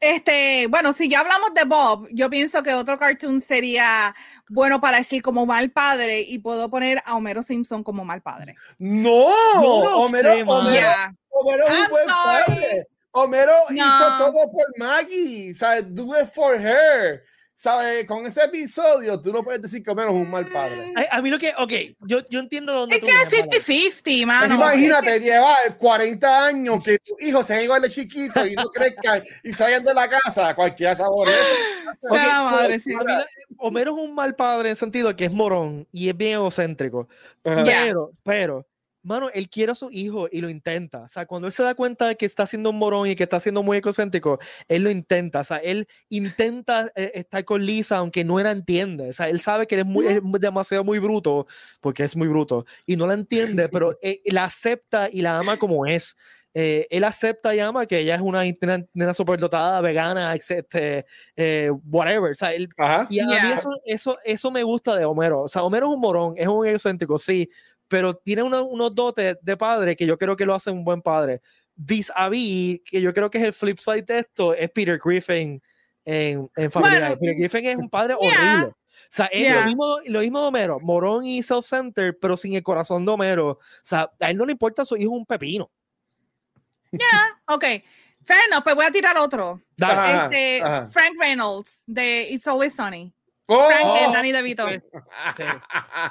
[0.00, 4.14] Este, bueno, si ya hablamos de Bob, yo pienso que otro cartoon sería
[4.48, 8.54] bueno para decir como mal padre y puedo poner a Homero Simpson como mal padre.
[8.78, 10.92] No, Homero, Homero,
[11.30, 12.86] Homero es un buen padre.
[13.10, 15.92] Homero hizo todo por Maggie, ¿sabes?
[15.92, 17.24] Do it for her.
[17.58, 18.06] ¿Sabes?
[18.06, 20.94] Con ese episodio, tú no puedes decir que Homero es un mal padre.
[21.10, 21.72] A, mí lo que, ok,
[22.06, 24.54] yo, yo entiendo dónde Es que es 50-50, mano.
[24.54, 29.52] imagínate, lleva 40 años que tus hijos sean igual de chiquitos y no crezcan y
[29.52, 31.28] salgan de la casa, cualquiera sabor.
[32.00, 32.92] Okay, madre, sí.
[33.56, 37.08] Homero es un mal padre en el sentido que es morón y es bien egocéntrico.
[37.42, 38.66] Pero, pero,
[39.08, 41.00] mano, él quiere a su hijo y lo intenta.
[41.00, 43.22] O sea, cuando él se da cuenta de que está haciendo un morón y que
[43.24, 44.38] está siendo muy egocéntrico,
[44.68, 45.40] él lo intenta.
[45.40, 49.08] O sea, él intenta eh, estar con Lisa, aunque no la entiende.
[49.08, 51.46] O sea, él sabe que él es, muy, demasiado muy bruto,
[51.80, 55.56] porque es muy bruto, y no la entiende, pero eh, la acepta y la ama
[55.56, 56.14] como es.
[56.54, 58.42] Eh, él acepta y ama que ella es una
[58.92, 61.04] nena superdotada, vegana, etc.
[61.84, 62.32] whatever.
[62.32, 62.68] O sea, él,
[63.08, 65.42] y a mí eso, eso, eso me gusta de Homero.
[65.42, 67.48] O sea, Homero es un morón, es un egocéntrico, sí,
[67.88, 71.40] pero tiene unos dotes de padre que yo creo que lo hace un buen padre.
[71.74, 75.00] Vis a vis, que yo creo que es el flip side de esto, es Peter
[75.02, 75.62] Griffin
[76.04, 77.16] en, en Familia.
[77.18, 78.74] Peter Griffin es un padre horrible.
[79.10, 82.54] O sea, es lo, mismo, lo mismo de Homero, Morón y South Center, pero sin
[82.54, 83.50] el corazón de Homero.
[83.50, 85.70] O sea, a él no le importa su hijo un pepino.
[86.92, 87.64] Ya, yeah, ok.
[88.24, 89.62] Fair enough, pues voy a tirar otro.
[89.76, 90.60] Este,
[90.90, 93.12] Frank Reynolds de It's Always Sunny.
[93.46, 94.66] Oh, Frank y Danny DeVito.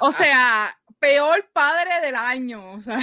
[0.00, 2.72] O sea, peor padre del año.
[2.72, 2.98] O sea.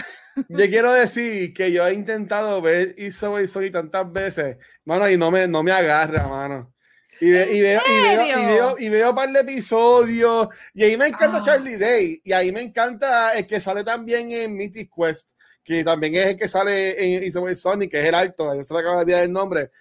[0.50, 5.32] Yo quiero decir que yo he intentado ver Iso y tantas veces, mano, y no
[5.32, 6.74] me, no me agarra, mano.
[7.22, 10.50] Y, veo, y, veo, y, veo, y veo un par de episodios.
[10.74, 11.44] Y ahí me encanta ah.
[11.46, 12.22] Charlie Day.
[12.24, 15.30] Y ahí me encanta el que sale también en Mythic Quest,
[15.64, 18.54] que también es el que sale en Isoway Sonic, que es el alto.
[18.54, 19.72] Yo se le acaba de olvidar el nombre.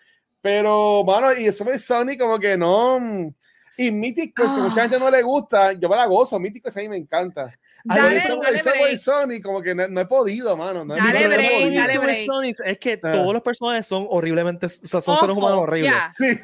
[0.41, 3.35] Pero, mano, y Isoway Sonic como que no.
[3.77, 6.39] Y Mythic Quest, que mucha gente no le gusta, yo me la gozo.
[6.39, 7.53] Mythic Quest a mí me encanta.
[7.87, 8.23] Dale,
[8.65, 10.87] dale Sony como que no, he podido, mano.
[10.87, 12.29] No dale break, dale break.
[12.65, 13.13] Es que ah.
[13.13, 15.93] todos los personajes son horriblemente, o sea, son seres humanos horribles.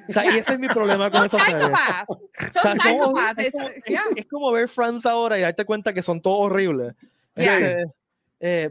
[0.08, 1.62] O sea, y ese es mi problema con esa serie.
[1.62, 3.18] Son o sea, es, como,
[4.16, 6.94] es, como ver Friends ahora y darte cuenta que son todos horribles.
[7.36, 7.48] Sí.
[7.48, 7.84] Eh,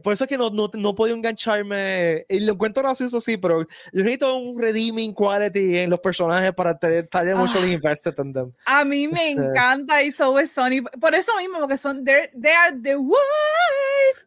[0.01, 2.25] por eso es que no, no, no podía engancharme.
[2.27, 6.71] Y lo encuentro gracioso, sí, pero yo necesito un redeeming quality en los personajes para
[6.71, 8.53] estar emotionally ah, invested en them.
[8.65, 10.83] A mí me este encanta y so es Sony.
[10.99, 13.19] Por eso mismo, porque son, they are the worst.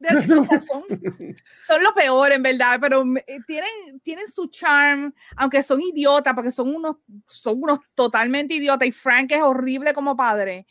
[0.69, 0.85] son,
[1.61, 6.53] son lo peor, en verdad, pero eh, tienen, tienen su charm, aunque son idiotas, porque
[6.53, 8.87] son unos, son unos totalmente idiotas.
[8.87, 10.67] Y Frank es horrible como padre,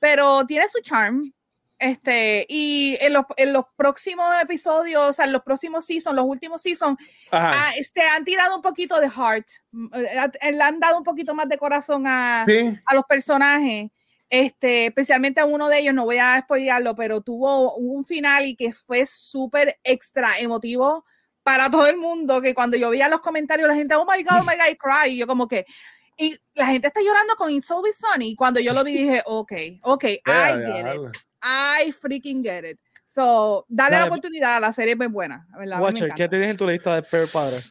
[0.00, 1.32] pero tiene su charm
[1.78, 6.24] este, y en los, en los próximos episodios, o sea, en los próximos seasons, los
[6.24, 6.96] últimos seasons,
[7.32, 9.46] ah, se este, han tirado un poquito de heart,
[9.92, 13.90] eh, le han dado un poquito más de corazón a, a los personajes.
[14.28, 18.56] Este, especialmente a uno de ellos, no voy a spoilearlo, pero tuvo un final y
[18.56, 21.04] que fue súper extra emotivo
[21.44, 24.40] para todo el mundo, que cuando yo veía los comentarios, la gente, oh my God,
[24.40, 25.64] oh my God, I cry, y yo como que,
[26.16, 29.52] y la gente está llorando con Always Sunny, y cuando yo lo vi dije, ok,
[29.82, 31.25] ok, I get it.
[31.46, 32.78] I freaking get it.
[33.04, 35.46] So, dale, la oportunidad, la serie es muy buena.
[35.78, 37.56] Watcher, ¿qué tienes en tu lista de peor padre?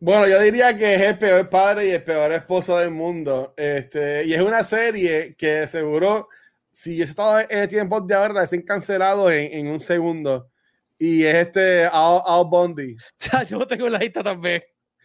[0.00, 3.54] Bueno, yo diría que es el peor padre y el peor esposo del mundo.
[3.56, 6.28] Este, y es una serie que seguro,
[6.72, 10.50] si yo estaba en el tiempo de ahora, la cancelado en, en, un segundo.
[10.98, 12.96] Y es este Al, Al Bondi.
[13.48, 14.62] yo tengo la lista también.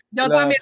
[0.09, 0.59] Yo también.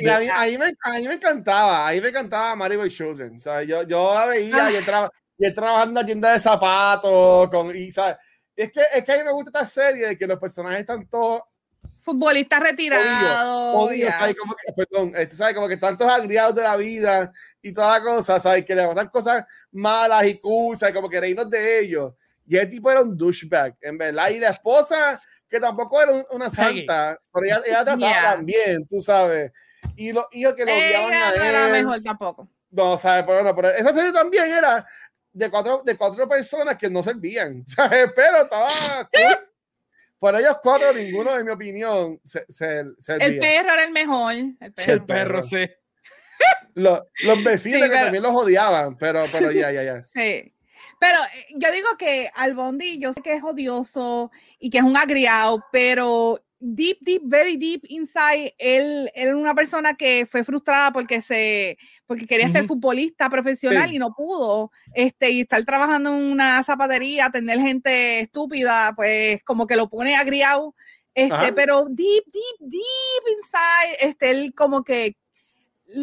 [0.00, 0.16] y a
[0.46, 3.36] mí, me, a mí, me, encantaba, a mí me encantaba Boy Children.
[3.36, 5.10] O sea, yo, yo la veía y entraba,
[5.42, 8.16] y él trabajando en la tienda de zapatos, con, y, ¿sabes?
[8.54, 11.04] Es que, es que a mí me gusta esta serie de que los personajes están
[11.08, 11.42] todos
[12.00, 13.74] futbolistas retirados.
[13.74, 14.36] Odio, ¿sabes?
[14.36, 15.54] Como que, perdón, este, ¿sabes?
[15.54, 18.64] Como que están todos agriados de la vida y toda la cosa, ¿sabes?
[18.64, 20.94] Que le pasan cosas malas y cool, ¿sabes?
[20.94, 22.14] Como que reírnos de ellos.
[22.46, 24.30] Y el tipo era un douchebag, en verdad.
[24.30, 29.50] Y la esposa, que tampoco era una santa, pero ella, ella trataba también, tú sabes.
[29.96, 31.38] Y los hijos que lo odiaban a él.
[31.38, 32.48] no era mejor tampoco.
[32.70, 33.24] No, ¿sabes?
[33.26, 34.86] Pero, no, pero esa serie también era
[35.32, 38.10] de cuatro, de cuatro personas que no servían, ¿sabes?
[38.14, 38.68] Pero estaba
[40.18, 43.26] Por ellos cuatro, ninguno, en mi opinión, se, servía.
[43.26, 44.34] El perro era el mejor.
[44.86, 45.68] El perro, sí.
[46.74, 50.04] Los, los vecinos que también los odiaban, pero, pero ya, ya, ya.
[50.04, 50.54] Sí.
[50.98, 54.84] Pero eh, yo digo que al Bondi, yo sé que es odioso y que es
[54.84, 60.92] un agriado, pero deep, deep, very deep inside, él, es una persona que fue frustrada
[60.92, 66.32] porque se porque quería ser futbolista profesional y no pudo, este, y estar trabajando en
[66.32, 70.74] una zapatería, tener gente estúpida, pues como que lo pone agriado,
[71.14, 75.16] Este, pero deep, deep, deep inside, este, él como que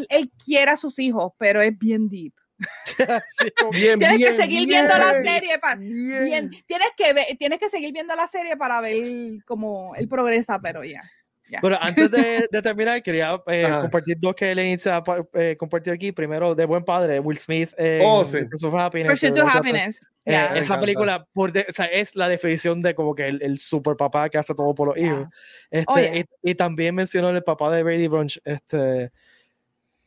[0.10, 2.34] él quiere a sus hijos, pero es bien deep.
[3.72, 6.26] bien, tienes bien, que seguir bien, viendo la serie para bien.
[6.26, 9.04] bien, tienes que ver, tienes que seguir viendo la serie para ver
[9.46, 11.02] cómo él progresa, pero ya.
[11.50, 11.60] ya.
[11.62, 14.92] Bueno, antes de, de terminar, quería eh, compartir dos que le hice
[15.34, 16.12] eh, compartir aquí.
[16.12, 17.72] Primero, de buen padre, Will Smith.
[17.78, 18.40] en Oh, sí.
[18.44, 19.12] Pursuit of Happiness.
[19.12, 20.00] Pursuit of Happiness.
[20.26, 20.32] eh.
[20.32, 20.80] Me esa encanta.
[20.82, 24.30] película por de- o sea, es la definición de como que el, el super papá
[24.30, 25.02] que hace todo por los Ya.
[25.06, 25.28] hijos.
[25.72, 26.16] Este, Oh, yeah.
[26.18, 28.40] y, y también mencionó el papá de Brady Bunch.
[28.44, 29.12] Este,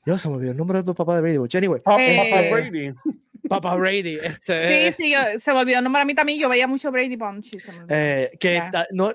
[0.05, 1.55] Dios, se me olvidó el nombre del papá de Brady Bunch.
[1.55, 2.95] Anyway, Papa, Eh, Papa Brady.
[3.49, 4.19] papá Brady.
[4.23, 6.41] Este, Sí, sí, yo- se me olvidó el nombre a mí también.
[6.41, 7.57] Yo veía mucho Brady Bunch.
[7.89, 9.13] Eh, que no,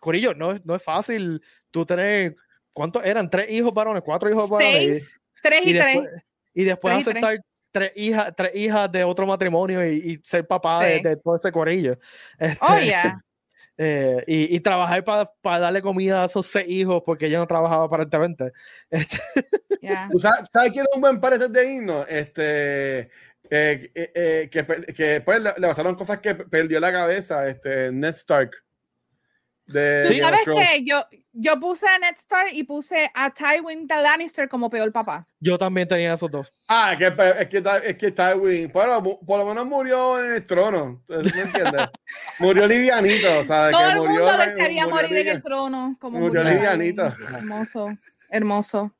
[0.00, 2.36] Corillo, no, es- no es fácil tú tener,
[2.72, 3.28] ¿cuántos eran?
[3.28, 4.02] ¿Tres hijos varones?
[4.04, 4.72] ¿Cuatro hijos varones?
[4.74, 5.98] Seis, tres y, y, tres.
[6.54, 7.24] y después Tres y tres.
[7.24, 11.36] aceptar tres hijas, tres hijas de otro matrimonio y, y ser papá de, de todo
[11.36, 11.96] ese corillo.
[12.38, 13.20] Este, Oh, yeah.
[13.82, 17.84] eh, y, y trabajar para darle comida a esos seis hijos porque ella no trabajaba
[17.84, 18.52] aparentemente.
[18.90, 19.18] Este,
[19.80, 20.06] yeah.
[20.12, 22.06] ¿Tú sabes, sabes quién es un buen padre de irnos?
[22.06, 23.08] Este, eh,
[23.50, 27.90] eh, eh, que, que pues le, le pasaron cosas que pe- perdió la cabeza, este,
[27.90, 28.50] Ned Stark.
[29.64, 31.02] De sabes que yo,
[31.32, 35.26] yo puse a Ned Stark y puse a Tywin the Lannister como peor papá.
[35.38, 36.52] yo también tenía esos dos.
[36.68, 40.46] Ah, que, pe- es que, es que Tywin, bueno, por lo menos murió en el
[40.46, 41.02] trono.
[41.06, 41.88] ¿tú- tú ¿Me entiendes?
[42.40, 43.72] murió livianito, ¿sabes?
[43.76, 45.96] Todo que el murió, mundo desearía murió morir en el trono.
[46.00, 47.04] Como murió murió livianito.
[47.36, 47.88] Hermoso,
[48.30, 48.94] hermoso.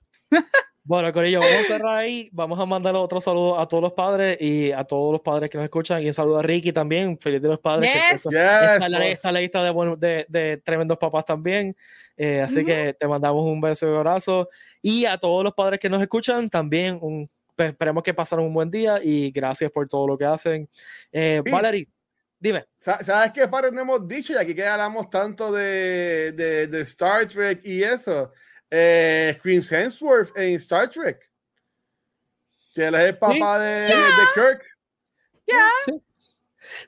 [0.91, 2.29] Bueno, Corillo, vamos a cerrar ahí.
[2.33, 5.57] Vamos a mandar otro saludo a todos los padres y a todos los padres que
[5.57, 6.03] nos escuchan.
[6.03, 7.17] Y un saludo a Ricky también.
[7.17, 7.93] Feliz de los padres.
[7.93, 8.27] que Yes.
[8.27, 11.73] está- Yes, está en la, está lista de, de, de tremendos papás también.
[12.17, 12.67] Eh, así Ujú.
[12.67, 14.49] que te mandamos un beso y un abrazo.
[14.83, 18.53] Y a todos los padres que nos escuchan también, un, pues, esperemos que pasaron un
[18.55, 20.69] buen día y gracias por todo lo que hacen.
[21.13, 21.53] Eh, Sí.
[21.53, 21.87] Valerie,
[22.37, 22.65] dime.
[22.81, 24.33] Sa- ¿Sabes qué padre no hemos dicho?
[24.33, 28.33] Y aquí que hablamos tanto de, de, de Star Trek y eso.
[28.71, 31.29] Eh, Chris Hemsworth en Star Trek.
[32.75, 33.93] Que él es el papá de, de
[34.35, 34.65] Kirk.
[35.85, 36.03] Sí,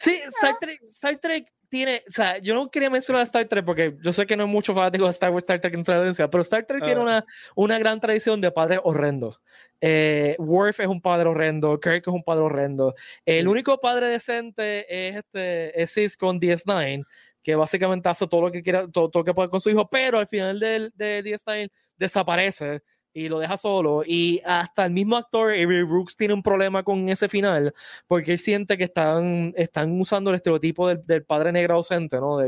[0.00, 3.64] sí Star, Trek, Star Trek tiene, o sea, yo no quería mencionar a Star Trek
[3.64, 6.28] porque yo sé que no es mucho fanático de Star Wars, Star Trek en tradición,
[6.30, 7.02] pero Star Trek tiene Ah.
[7.02, 7.24] una,
[7.56, 9.40] una gran tradición de padres horrendos.
[9.80, 12.94] Eh, Worf es un padre horrendo, Kirk es un padre horrendo.
[13.24, 13.48] El Sí.
[13.48, 17.04] único padre decente es este es Sis con DS9,
[17.42, 19.88] que básicamente hace todo lo que quiera, todo, todo lo que puede con su hijo,
[19.88, 22.82] pero al final del, de DS9 desaparece
[23.14, 24.02] y lo deja solo.
[24.06, 27.74] Y hasta el mismo actor, Avery Brooks, tiene un problema con ese final,
[28.06, 32.38] porque él siente que están, están usando el estereotipo del, del padre negro ausente, ¿no?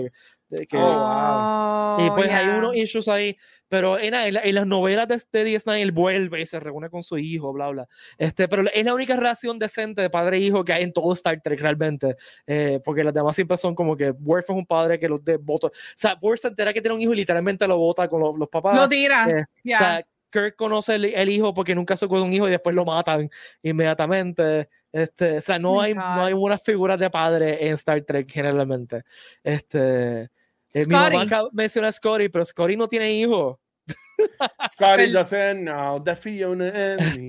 [0.68, 2.06] Que, Oh, wow.
[2.06, 2.58] y pues hay yeah.
[2.58, 3.36] unos issues ahí,
[3.68, 7.02] pero en, en, en las novelas de, de DS9 él vuelve y se reúne con
[7.02, 7.88] su hijo, bla, bla.
[8.18, 11.12] Este, pero es la única relación decente de padre e hijo que hay en todo
[11.12, 14.98] Star Trek realmente, eh, porque las demás siempre son como que Worf es un padre
[14.98, 15.68] que los de vota.
[15.68, 18.38] O sea, Worf se entera que tiene un hijo y literalmente lo vota con los,
[18.38, 18.76] los papás.
[18.76, 19.28] Lo tira.
[19.28, 19.76] Eh, ya.
[19.76, 22.74] O sea, Kirk conoce el, el hijo porque nunca se con un hijo y después
[22.74, 23.30] lo matan
[23.62, 24.68] inmediatamente.
[24.90, 28.30] Este, o sea, no Oh hay, no hay buenas figuras de padre en Star Trek
[28.30, 29.02] generalmente.
[29.42, 30.28] Este,
[30.74, 33.60] eh, mi mamá menciona a Scotty, pero Scotty no tiene hijo.
[34.72, 37.28] Scotty doesn't know the Fiona and me.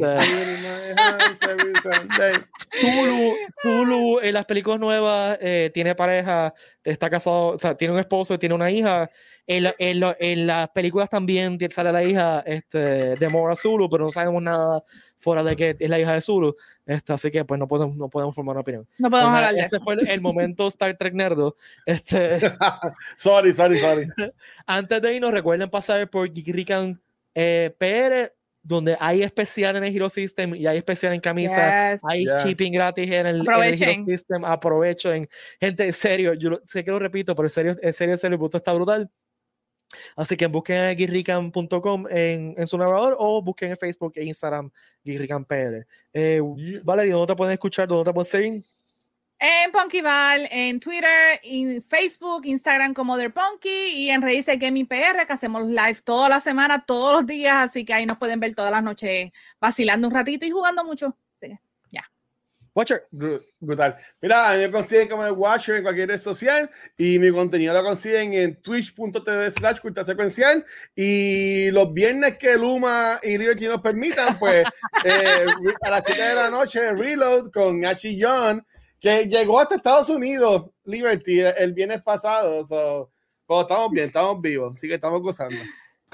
[2.79, 7.99] Zulu, Zulu en las películas nuevas eh, tiene pareja, está casado, o sea, tiene un
[7.99, 9.09] esposo y tiene una hija.
[9.47, 13.89] En, la- en, la- en las películas también sale la hija este, de Mora Zulu,
[13.89, 14.83] pero no sabemos nada
[15.25, 16.55] fuera de que es la hija de Zulu.
[16.85, 18.87] Este, así que pues no podemos, no podemos formar una opinión.
[18.99, 21.57] no podemos hablar de ese fue el, el momento Star Trek Nerdo.
[21.85, 22.39] Este,
[23.17, 24.07] sorry, sorry, sorry.
[24.65, 27.01] antes de irnos, recuerden pasar por Geek Rican
[27.33, 31.91] eh, PR, donde hay especial en el Hero System y hay especial en camisa.
[31.93, 32.01] Yes.
[32.07, 32.43] Hay Yeah.
[32.45, 34.05] shipping gratis en el, en el Hero Aprovechen.
[34.05, 34.45] System.
[34.45, 35.29] Aprovechen.
[35.59, 38.17] Gente, en serio, yo lo- sé que lo repito, pero en serio, en serio, en
[38.19, 39.09] serio, el producto está brutal.
[40.15, 44.71] Así que busquen a guirrican.com en, en su navegador o busquen en Facebook e Instagram
[45.03, 45.87] guirricanpr.
[46.13, 46.41] Eh,
[46.83, 47.87] Valerie, ¿dónde te pueden escuchar?
[47.87, 48.65] ¿Dónde te pueden seguir?
[49.37, 54.87] En Punkyval, en Twitter, en Facebook, Instagram como The Punky y en redes de Gaming
[54.87, 58.39] PR que hacemos live toda la semana, todos los días, así que ahí nos pueden
[58.39, 61.13] ver todas las noches vacilando un ratito y jugando mucho.
[62.75, 63.07] Watcher.
[63.11, 63.95] Bru- Brutal.
[64.21, 67.73] Mira, a mí me consiguen como el Watcher en cualquier red social y mi contenido
[67.73, 70.63] lo consiguen en twitch.tv slash cultura secuencial
[70.93, 74.65] y los viernes que Luma y Liberty nos permitan, pues
[75.05, 75.45] eh,
[75.81, 78.65] a las 7 de la noche Reload con Hachi John
[78.99, 82.63] que llegó hasta Estados Unidos, Liberty, el, viernes pasado.
[82.63, 83.11] So,
[83.47, 85.57] pero estamos bien, estamos vivos, así que estamos gozando.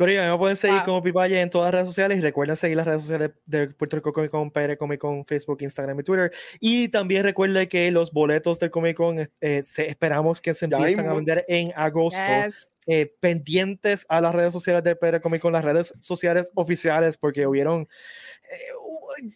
[0.01, 2.87] Corillo, me pueden seguir como Pipaye en todas las redes sociales y recuerden seguir las
[2.87, 6.31] redes sociales de Puerto Rico Comic Con, PR Comic Con, Facebook, Instagram y Twitter.
[6.59, 11.13] Y también recuerden que los boletos del Comic Con eh, esperamos que se empiecen a
[11.13, 12.19] vender en agosto.
[12.87, 17.45] Eh, pendientes a las redes sociales del PR Comic Con, las redes sociales oficiales, porque
[17.45, 17.87] hubieron
[18.51, 19.27] eh,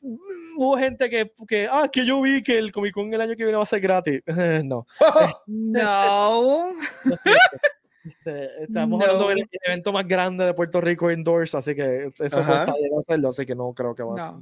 [0.58, 3.44] hubo gente que, que, ah, que yo vi que el Comic Con el año que
[3.44, 4.22] viene va a ser gratis.
[4.66, 4.88] no.
[5.46, 6.74] no.
[8.06, 12.74] Este, estamos hablando del evento más grande de Puerto Rico indoors, así que eso cuesta
[13.00, 14.42] hacerlo, así que no creo que va a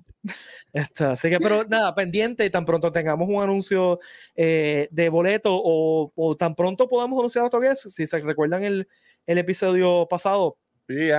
[0.74, 4.00] este, Así que, pero nada, pendiente, y tan pronto tengamos un anuncio
[4.36, 8.88] eh, de boleto o, o, tan pronto podamos anunciar otro guest, si se recuerdan el,
[9.26, 10.58] el episodio pasado.
[10.90, 11.10] Sí,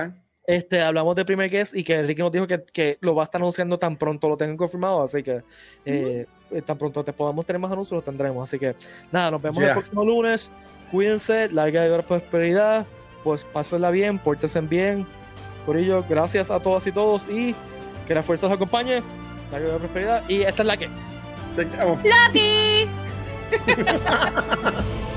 [0.45, 3.25] Este, hablamos de primer guest y que Enrique nos dijo que, que, lo va a
[3.25, 5.41] estar anunciando tan pronto lo tengan confirmado, así que
[5.83, 6.27] eh,
[6.63, 8.47] tan pronto te podamos tener más anuncios, lo tendremos.
[8.47, 8.75] Así que
[9.11, 10.51] nada, nos vemos el próximo lunes
[10.85, 12.85] cuídense, larga y prosperidad,
[13.23, 15.05] pues pásenla bien, pórtense bien.
[15.65, 17.55] Por ello, gracias a todas y todos y
[18.05, 19.01] que la fuerza los acompañe,
[19.51, 20.29] larga y prosperidad.
[20.29, 20.89] Y esta es la que.
[21.55, 22.87] ¡Lucky!